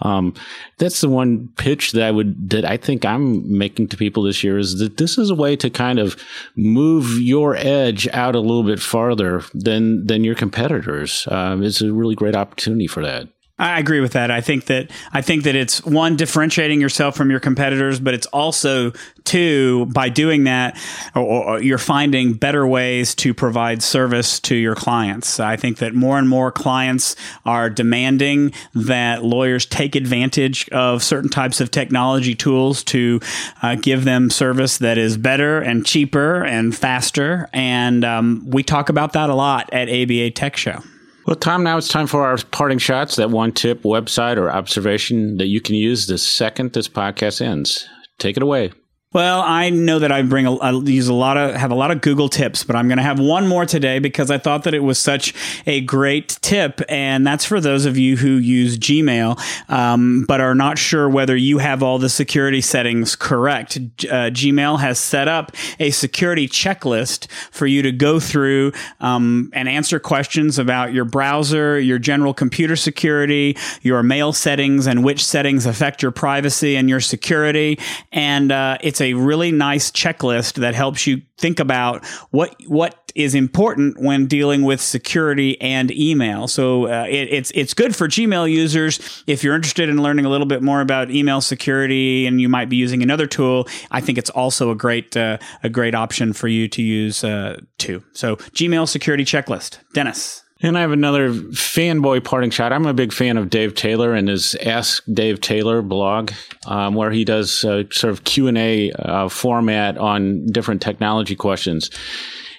um, 0.00 0.34
that's 0.78 1.00
the 1.00 1.08
one 1.08 1.48
pitch 1.56 1.92
that 1.92 2.02
i 2.02 2.10
would 2.10 2.50
that 2.50 2.64
i 2.64 2.76
think 2.76 3.04
i'm 3.04 3.58
making 3.58 3.88
to 3.88 3.96
people 3.96 4.22
this 4.22 4.42
year 4.42 4.58
is 4.58 4.78
that 4.78 4.96
this 4.96 5.18
is 5.18 5.30
a 5.30 5.34
way 5.34 5.56
to 5.56 5.68
kind 5.68 5.98
of 5.98 6.16
move 6.56 7.20
your 7.20 7.56
edge 7.56 8.08
out 8.08 8.34
a 8.38 8.40
little 8.40 8.62
bit 8.62 8.80
farther 8.80 9.42
than 9.54 10.06
than 10.06 10.24
your 10.24 10.34
competitors. 10.34 11.26
Um, 11.30 11.62
it's 11.62 11.82
a 11.82 11.92
really 11.92 12.14
great 12.14 12.36
opportunity 12.36 12.86
for 12.86 13.02
that. 13.02 13.28
I 13.60 13.80
agree 13.80 13.98
with 13.98 14.12
that. 14.12 14.30
I 14.30 14.40
think 14.40 14.66
that 14.66 14.88
I 15.12 15.20
think 15.20 15.42
that 15.42 15.56
it's 15.56 15.84
one 15.84 16.14
differentiating 16.14 16.80
yourself 16.80 17.16
from 17.16 17.28
your 17.28 17.40
competitors, 17.40 17.98
but 17.98 18.14
it's 18.14 18.26
also 18.26 18.92
two 19.24 19.86
by 19.86 20.10
doing 20.10 20.44
that, 20.44 20.80
or, 21.16 21.22
or 21.22 21.62
you're 21.62 21.76
finding 21.76 22.34
better 22.34 22.64
ways 22.64 23.16
to 23.16 23.34
provide 23.34 23.82
service 23.82 24.38
to 24.40 24.54
your 24.54 24.76
clients. 24.76 25.40
I 25.40 25.56
think 25.56 25.78
that 25.78 25.92
more 25.92 26.18
and 26.18 26.28
more 26.28 26.52
clients 26.52 27.16
are 27.44 27.68
demanding 27.68 28.52
that 28.74 29.24
lawyers 29.24 29.66
take 29.66 29.96
advantage 29.96 30.68
of 30.68 31.02
certain 31.02 31.28
types 31.28 31.60
of 31.60 31.72
technology 31.72 32.36
tools 32.36 32.84
to 32.84 33.18
uh, 33.62 33.74
give 33.74 34.04
them 34.04 34.30
service 34.30 34.78
that 34.78 34.98
is 34.98 35.16
better 35.16 35.58
and 35.58 35.84
cheaper 35.84 36.44
and 36.44 36.76
faster. 36.76 37.48
And 37.52 38.04
um, 38.04 38.44
we 38.46 38.62
talk 38.62 38.88
about 38.88 39.14
that 39.14 39.30
a 39.30 39.34
lot 39.34 39.68
at 39.72 39.88
ABA 39.88 40.30
Tech 40.30 40.56
Show. 40.56 40.80
Well, 41.28 41.36
Tom, 41.36 41.62
now 41.62 41.76
it's 41.76 41.88
time 41.88 42.06
for 42.06 42.24
our 42.24 42.38
parting 42.38 42.78
shots. 42.78 43.16
That 43.16 43.28
one 43.28 43.52
tip, 43.52 43.82
website, 43.82 44.38
or 44.38 44.50
observation 44.50 45.36
that 45.36 45.48
you 45.48 45.60
can 45.60 45.74
use 45.74 46.06
the 46.06 46.16
second 46.16 46.72
this 46.72 46.88
podcast 46.88 47.42
ends. 47.42 47.86
Take 48.18 48.38
it 48.38 48.42
away. 48.42 48.72
Well, 49.14 49.40
I 49.40 49.70
know 49.70 50.00
that 50.00 50.12
I 50.12 50.20
bring 50.20 50.44
a, 50.44 50.54
I 50.56 50.70
use 50.70 51.08
a 51.08 51.14
lot 51.14 51.38
of 51.38 51.54
have 51.54 51.70
a 51.70 51.74
lot 51.74 51.90
of 51.90 52.02
Google 52.02 52.28
tips, 52.28 52.62
but 52.62 52.76
I'm 52.76 52.88
going 52.88 52.98
to 52.98 53.02
have 53.02 53.18
one 53.18 53.46
more 53.46 53.64
today 53.64 54.00
because 54.00 54.30
I 54.30 54.36
thought 54.36 54.64
that 54.64 54.74
it 54.74 54.80
was 54.80 54.98
such 54.98 55.32
a 55.66 55.80
great 55.80 56.36
tip, 56.42 56.82
and 56.90 57.26
that's 57.26 57.46
for 57.46 57.58
those 57.58 57.86
of 57.86 57.96
you 57.96 58.18
who 58.18 58.32
use 58.32 58.76
Gmail 58.76 59.40
um, 59.70 60.26
but 60.28 60.42
are 60.42 60.54
not 60.54 60.76
sure 60.76 61.08
whether 61.08 61.34
you 61.34 61.56
have 61.56 61.82
all 61.82 61.98
the 61.98 62.10
security 62.10 62.60
settings 62.60 63.16
correct. 63.16 63.78
Uh, 63.78 64.28
Gmail 64.28 64.78
has 64.80 64.98
set 64.98 65.26
up 65.26 65.52
a 65.80 65.90
security 65.90 66.46
checklist 66.46 67.30
for 67.50 67.66
you 67.66 67.80
to 67.80 67.92
go 67.92 68.20
through 68.20 68.72
um, 69.00 69.48
and 69.54 69.70
answer 69.70 69.98
questions 69.98 70.58
about 70.58 70.92
your 70.92 71.06
browser, 71.06 71.80
your 71.80 71.98
general 71.98 72.34
computer 72.34 72.76
security, 72.76 73.56
your 73.80 74.02
mail 74.02 74.34
settings, 74.34 74.86
and 74.86 75.02
which 75.02 75.24
settings 75.24 75.64
affect 75.64 76.02
your 76.02 76.12
privacy 76.12 76.76
and 76.76 76.90
your 76.90 77.00
security, 77.00 77.78
and 78.12 78.52
uh, 78.52 78.76
it's 78.82 78.97
it's 78.98 79.02
a 79.02 79.14
really 79.14 79.52
nice 79.52 79.92
checklist 79.92 80.54
that 80.54 80.74
helps 80.74 81.06
you 81.06 81.22
think 81.36 81.60
about 81.60 82.04
what 82.30 82.56
what 82.66 83.12
is 83.14 83.34
important 83.34 84.00
when 84.00 84.26
dealing 84.26 84.62
with 84.62 84.80
security 84.80 85.60
and 85.60 85.92
email. 85.92 86.48
So 86.48 86.88
uh, 86.88 87.06
it, 87.08 87.32
it's 87.32 87.52
it's 87.52 87.74
good 87.74 87.94
for 87.94 88.08
Gmail 88.08 88.50
users 88.50 89.22
if 89.28 89.44
you're 89.44 89.54
interested 89.54 89.88
in 89.88 90.02
learning 90.02 90.24
a 90.24 90.28
little 90.28 90.48
bit 90.48 90.62
more 90.62 90.80
about 90.80 91.12
email 91.12 91.40
security 91.40 92.26
and 92.26 92.40
you 92.40 92.48
might 92.48 92.68
be 92.68 92.76
using 92.76 93.00
another 93.00 93.28
tool. 93.28 93.68
I 93.92 94.00
think 94.00 94.18
it's 94.18 94.30
also 94.30 94.72
a 94.72 94.74
great 94.74 95.16
uh, 95.16 95.38
a 95.62 95.68
great 95.68 95.94
option 95.94 96.32
for 96.32 96.48
you 96.48 96.66
to 96.66 96.82
use 96.82 97.22
uh, 97.22 97.60
too. 97.78 98.02
So 98.14 98.34
Gmail 98.36 98.88
security 98.88 99.24
checklist, 99.24 99.78
Dennis. 99.94 100.42
And 100.60 100.76
I 100.76 100.80
have 100.80 100.90
another 100.90 101.30
fanboy 101.30 102.24
parting 102.24 102.50
shot. 102.50 102.72
I'm 102.72 102.86
a 102.86 102.92
big 102.92 103.12
fan 103.12 103.36
of 103.36 103.48
Dave 103.48 103.74
Taylor 103.74 104.12
and 104.12 104.28
his 104.28 104.56
Ask 104.56 105.04
Dave 105.12 105.40
Taylor 105.40 105.82
blog, 105.82 106.32
um, 106.66 106.94
where 106.94 107.12
he 107.12 107.24
does 107.24 107.62
a 107.62 107.86
sort 107.92 108.12
of 108.12 108.24
Q 108.24 108.48
and 108.48 108.58
A 108.58 108.90
uh, 108.92 109.28
format 109.28 109.96
on 109.98 110.46
different 110.46 110.82
technology 110.82 111.36
questions. 111.36 111.90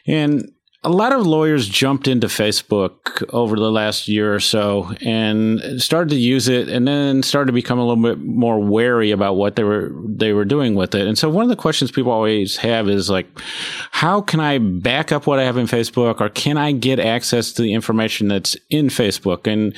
And 0.08 0.50
a 0.82 0.89
lot 0.89 1.12
of 1.12 1.28
lawyers 1.28 1.68
jumped 1.68 2.08
into 2.08 2.28
Facebook 2.28 3.22
over 3.34 3.58
the 3.58 3.70
last 3.70 4.08
year 4.08 4.34
or 4.34 4.39
so 4.39 4.94
and 5.02 5.82
started 5.82 6.10
to 6.12 6.15
use 6.15 6.48
it 6.48 6.70
and 6.70 6.88
then 6.88 7.22
started 7.22 7.48
to 7.48 7.54
become 7.54 7.78
a 7.78 7.86
little 7.86 8.02
bit 8.02 8.20
more 8.20 8.62
wary 8.62 9.12
about 9.12 9.36
what 9.36 9.58
they 9.58 9.63
were 9.63 9.92
they 10.06 10.32
were 10.32 10.46
doing 10.46 10.76
with 10.76 10.96
it. 10.96 11.06
And 11.06 11.18
so 11.18 11.30
one 11.30 11.44
of 11.44 11.50
the 11.50 11.58
questions 11.58 11.92
people 11.92 12.13
always 12.13 12.56
have 12.58 12.88
is 12.88 13.10
like 13.10 13.28
how 13.92 14.22
can 14.22 14.39
I 14.39 14.58
back 14.60 15.12
up 15.12 15.28
what 15.28 15.38
I 15.38 15.44
have 15.44 15.58
in 15.58 15.65
Facebook 15.65 16.22
or 16.22 16.30
can 16.30 16.58
I 16.58 16.72
get 16.72 16.98
access 16.98 17.52
to 17.54 17.62
the 17.62 17.74
information 17.74 18.30
that's 18.30 18.56
in 18.70 18.88
Facebook? 18.88 19.52
And 19.52 19.76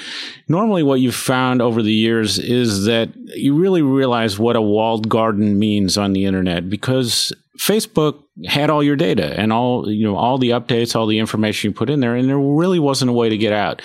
normally 0.48 0.84
what 0.84 1.00
you've 1.00 1.16
found 1.16 1.64
over 1.64 1.82
the 1.82 1.92
years 1.92 2.38
is 2.38 2.86
that 2.86 3.10
you 3.36 3.56
really 3.56 3.82
realize 3.82 4.38
what 4.38 4.56
a 4.56 4.62
walled 4.62 5.10
garden 5.10 5.58
means 5.58 5.98
on 5.98 6.14
the 6.14 6.26
internet 6.26 6.70
because 6.70 7.34
Facebook 7.58 8.24
had 8.48 8.70
all 8.70 8.82
your 8.82 8.96
data 8.96 9.38
and 9.38 9.52
all 9.52 9.90
you 9.92 10.06
know 10.06 10.16
all 10.16 10.38
the 10.38 10.52
updates, 10.52 10.96
all 10.96 11.06
the 11.06 11.20
information 11.20 11.70
you 11.70 11.74
put 11.74 11.90
in 11.90 12.00
there, 12.00 12.16
and 12.16 12.30
there 12.30 12.40
really 12.40 12.80
wasn't 12.80 13.10
a 13.10 13.14
way 13.14 13.30
to 13.30 13.38
get 13.38 13.54
out. 13.54 13.82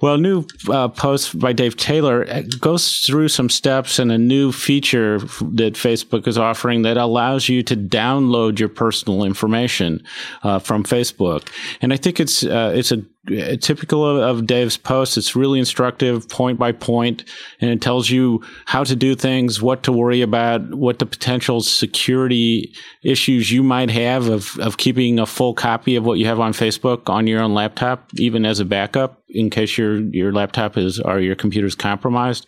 Well, 0.00 0.14
a 0.14 0.18
new 0.18 0.46
uh, 0.68 0.88
post 0.88 1.38
by 1.38 1.52
Dave 1.52 1.76
Taylor 1.76 2.28
uh, 2.28 2.42
goes 2.60 2.98
through 3.00 3.28
some 3.28 3.48
steps 3.48 3.98
and 3.98 4.10
a 4.10 4.18
new 4.18 4.50
feature 4.50 5.18
that 5.18 5.74
Facebook 5.74 6.26
is 6.26 6.36
offering 6.36 6.82
that 6.82 6.96
allows 6.96 7.48
you 7.48 7.62
to 7.62 7.76
download 7.76 8.58
your 8.58 8.68
personal 8.68 9.24
information 9.24 10.02
uh, 10.42 10.58
from 10.58 10.82
Facebook, 10.82 11.48
and 11.80 11.92
I 11.92 11.96
think 11.96 12.18
it's 12.18 12.44
uh, 12.44 12.72
it's 12.74 12.90
a 12.90 13.02
Uh, 13.26 13.56
typical 13.56 14.06
of, 14.06 14.18
of, 14.18 14.46
Dave's 14.46 14.76
post. 14.76 15.16
It's 15.16 15.34
really 15.34 15.58
instructive, 15.58 16.28
point 16.28 16.58
by 16.58 16.72
point, 16.72 17.24
and 17.58 17.70
it 17.70 17.80
tells 17.80 18.10
you 18.10 18.42
how 18.66 18.84
to 18.84 18.94
do 18.94 19.14
things, 19.14 19.62
what 19.62 19.82
to 19.84 19.92
worry 19.92 20.20
about, 20.20 20.74
what 20.74 20.98
the 20.98 21.06
potential 21.06 21.62
security 21.62 22.74
issues 23.02 23.50
you 23.50 23.62
might 23.62 23.88
have 23.88 24.28
of, 24.28 24.58
of 24.58 24.76
keeping 24.76 25.18
a 25.18 25.24
full 25.24 25.54
copy 25.54 25.96
of 25.96 26.04
what 26.04 26.18
you 26.18 26.26
have 26.26 26.38
on 26.38 26.52
Facebook 26.52 27.08
on 27.08 27.26
your 27.26 27.40
own 27.40 27.54
laptop, 27.54 28.10
even 28.16 28.44
as 28.44 28.60
a 28.60 28.64
backup 28.64 29.22
in 29.30 29.48
case 29.48 29.78
your 29.78 30.00
your 30.10 30.32
laptop 30.32 30.76
is 30.76 31.00
or 31.00 31.18
your 31.18 31.34
computer 31.34 31.66
is 31.66 31.74
compromised. 31.74 32.46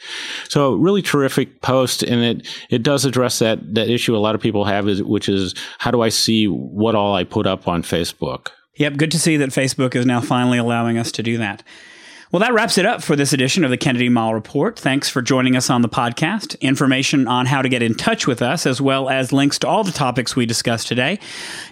So 0.49 0.75
really 0.75 1.01
terrific 1.01 1.63
post, 1.63 2.03
and 2.03 2.23
it 2.23 2.49
it 2.69 2.83
does 2.83 3.07
address 3.07 3.39
that 3.39 3.75
that 3.75 3.89
issue 3.89 4.15
a 4.15 4.19
lot 4.19 4.35
of 4.35 4.43
people 4.43 4.67
have, 4.67 4.89
is 4.89 5.03
which 5.03 5.29
is 5.29 5.55
how 5.79 5.91
do 5.91 6.03
I 6.03 6.11
see 6.11 6.47
what 6.47 6.95
all 6.95 7.15
I 7.15 7.25
put 7.25 7.47
up 7.47 7.67
on 7.67 7.83
Facebook. 7.83 8.49
Yep, 8.77 8.97
good 8.97 9.11
to 9.13 9.19
see 9.19 9.37
that 9.39 9.51
Facebook 9.51 9.95
is 9.95 10.07
now 10.07 10.21
finally 10.21 10.59
allowing 10.59 10.99
us 10.99 11.11
to 11.13 11.23
do 11.23 11.39
that. 11.39 11.63
Well, 12.33 12.41
that 12.41 12.53
wraps 12.55 12.77
it 12.77 12.85
up 12.85 13.05
for 13.05 13.15
this 13.15 13.33
edition 13.33 13.63
of 13.63 13.71
the 13.71 13.77
Kennedy 13.77 14.11
Mighell 14.11 14.35
Report. 14.35 14.77
Thanks 14.77 15.09
for 15.09 15.23
joining 15.23 15.55
us 15.55 15.71
on 15.71 15.83
the 15.83 15.89
podcast. 15.89 16.61
Information 16.61 17.29
on 17.29 17.47
how 17.47 17.63
to 17.63 17.69
get 17.69 17.85
in 17.85 17.95
touch 17.95 18.27
with 18.27 18.43
us, 18.43 18.67
as 18.67 18.81
well 18.81 19.09
as 19.09 19.33
links 19.33 19.61
to 19.61 19.69
all 19.69 19.85
the 19.85 19.93
topics 19.93 20.35
we 20.35 20.45
discussed 20.45 20.89
today, 20.89 21.21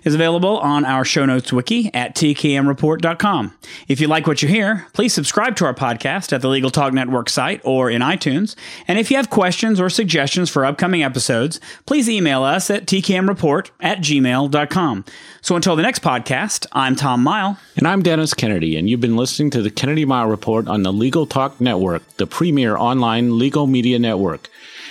is 0.04 0.14
available 0.14 0.58
on 0.58 0.84
our 0.84 1.04
show 1.04 1.26
notes 1.26 1.52
wiki 1.52 1.92
at 1.92 2.14
tkmreport.com. 2.14 3.52
If 3.88 4.00
you 4.00 4.06
like 4.06 4.28
what 4.28 4.42
you 4.42 4.48
hear, 4.48 4.86
please 4.92 5.12
subscribe 5.12 5.56
to 5.56 5.64
our 5.64 5.74
podcast 5.74 6.32
at 6.32 6.40
the 6.40 6.48
Legal 6.48 6.70
Talk 6.70 6.92
Network 6.92 7.28
site 7.30 7.60
or 7.64 7.90
in 7.90 8.00
iTunes. 8.00 8.54
And 8.86 8.96
if 8.96 9.10
you 9.10 9.16
have 9.16 9.30
questions 9.30 9.80
or 9.80 9.90
suggestions 9.90 10.50
for 10.50 10.64
upcoming 10.64 11.02
episodes, 11.02 11.58
please 11.84 12.08
email 12.08 12.44
us 12.44 12.70
at 12.70 12.86
tkmreport 12.86 13.70
at 13.80 13.98
gmail.com. 13.98 15.04
So 15.40 15.56
until 15.56 15.74
the 15.74 15.82
next 15.82 16.00
podcast, 16.00 16.66
I'm 16.72 16.94
Tom 16.94 17.24
Mighell. 17.24 17.58
And 17.76 17.88
I'm 17.88 18.02
Dennis 18.02 18.34
Kennedy, 18.34 18.76
and 18.76 18.88
you've 18.88 19.00
been 19.00 19.16
listening 19.16 19.50
to 19.50 19.60
the 19.60 19.70
Kennedy 19.70 20.06
Mighell 20.06 20.30
Report 20.30 20.43
On 20.46 20.83
the 20.83 20.92
Legal 20.92 21.26
Talk 21.26 21.59
Network, 21.59 22.07
the 22.18 22.26
premier 22.26 22.76
online 22.76 23.38
legal 23.38 23.66
media 23.66 23.98
network. 23.98 24.50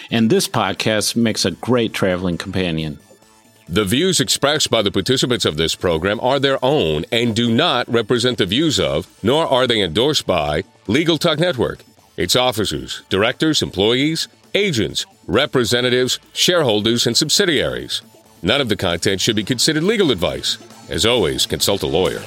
And 0.10 0.30
this 0.30 0.48
podcast 0.48 1.16
makes 1.16 1.46
a 1.46 1.52
great 1.52 1.94
traveling 1.94 2.38
companion. 2.38 2.98
The 3.70 3.86
views 3.86 4.20
expressed 4.20 4.72
by 4.72 4.82
the 4.82 4.92
participants 4.92 5.46
of 5.46 5.56
this 5.56 5.76
program 5.76 6.20
are 6.22 6.39
their 6.39 6.58
own 6.66 7.06
and 7.12 7.36
do 7.36 7.54
not 7.54 7.88
represent 7.88 8.39
the 8.39 8.48
views 8.48 8.80
of, 8.80 9.08
nor 9.22 9.46
are 9.48 9.68
they 9.68 9.82
endorsed 9.82 10.26
by, 10.26 10.63
Legal 10.88 11.18
Talk 11.18 11.38
Network, 11.39 11.84
its 12.18 12.36
officers, 12.36 13.04
directors, 13.10 13.62
employees, 13.62 14.28
agents, 14.56 15.06
representatives, 15.28 16.20
shareholders, 16.34 17.06
and 17.06 17.16
subsidiaries. 17.16 18.02
None 18.42 18.60
of 18.60 18.70
the 18.70 18.76
content 18.76 19.22
should 19.22 19.36
be 19.36 19.44
considered 19.44 19.84
legal 19.84 20.12
advice. 20.12 20.58
As 20.89 21.06
always, 21.06 21.46
consult 21.46 21.84
a 21.84 21.88
lawyer. 21.88 22.22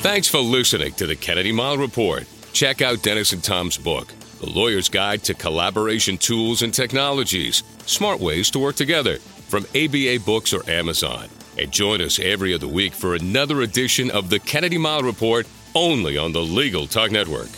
Thanks 0.00 0.28
for 0.28 0.38
listening 0.38 0.92
to 0.92 1.08
the 1.08 1.16
Kennedy 1.16 1.52
Mighell 1.52 1.76
Report. 1.76 2.24
Check 2.52 2.82
out 2.82 3.02
Dennis 3.02 3.32
and 3.32 3.42
Tom's 3.42 3.76
book, 3.76 4.06
The 4.38 4.48
Lawyer's 4.48 4.88
Guide 4.88 5.24
to 5.24 5.34
Collaboration 5.34 6.16
Tools 6.16 6.62
and 6.62 6.72
Technologies 6.72 7.64
Smart 7.84 8.20
Ways 8.20 8.48
to 8.52 8.60
Work 8.60 8.76
Together, 8.76 9.18
from 9.48 9.66
ABA 9.74 10.20
Books 10.24 10.52
or 10.52 10.62
Amazon. 10.70 11.28
And 11.58 11.72
join 11.72 12.00
us 12.00 12.20
every 12.20 12.54
other 12.54 12.68
week 12.68 12.94
for 12.94 13.16
another 13.16 13.62
edition 13.62 14.08
of 14.12 14.30
the 14.30 14.38
Kennedy 14.38 14.78
Mighell 14.78 15.02
Report 15.02 15.48
only 15.74 16.16
on 16.16 16.30
the 16.30 16.42
Legal 16.42 16.86
Talk 16.86 17.10
Network. 17.10 17.48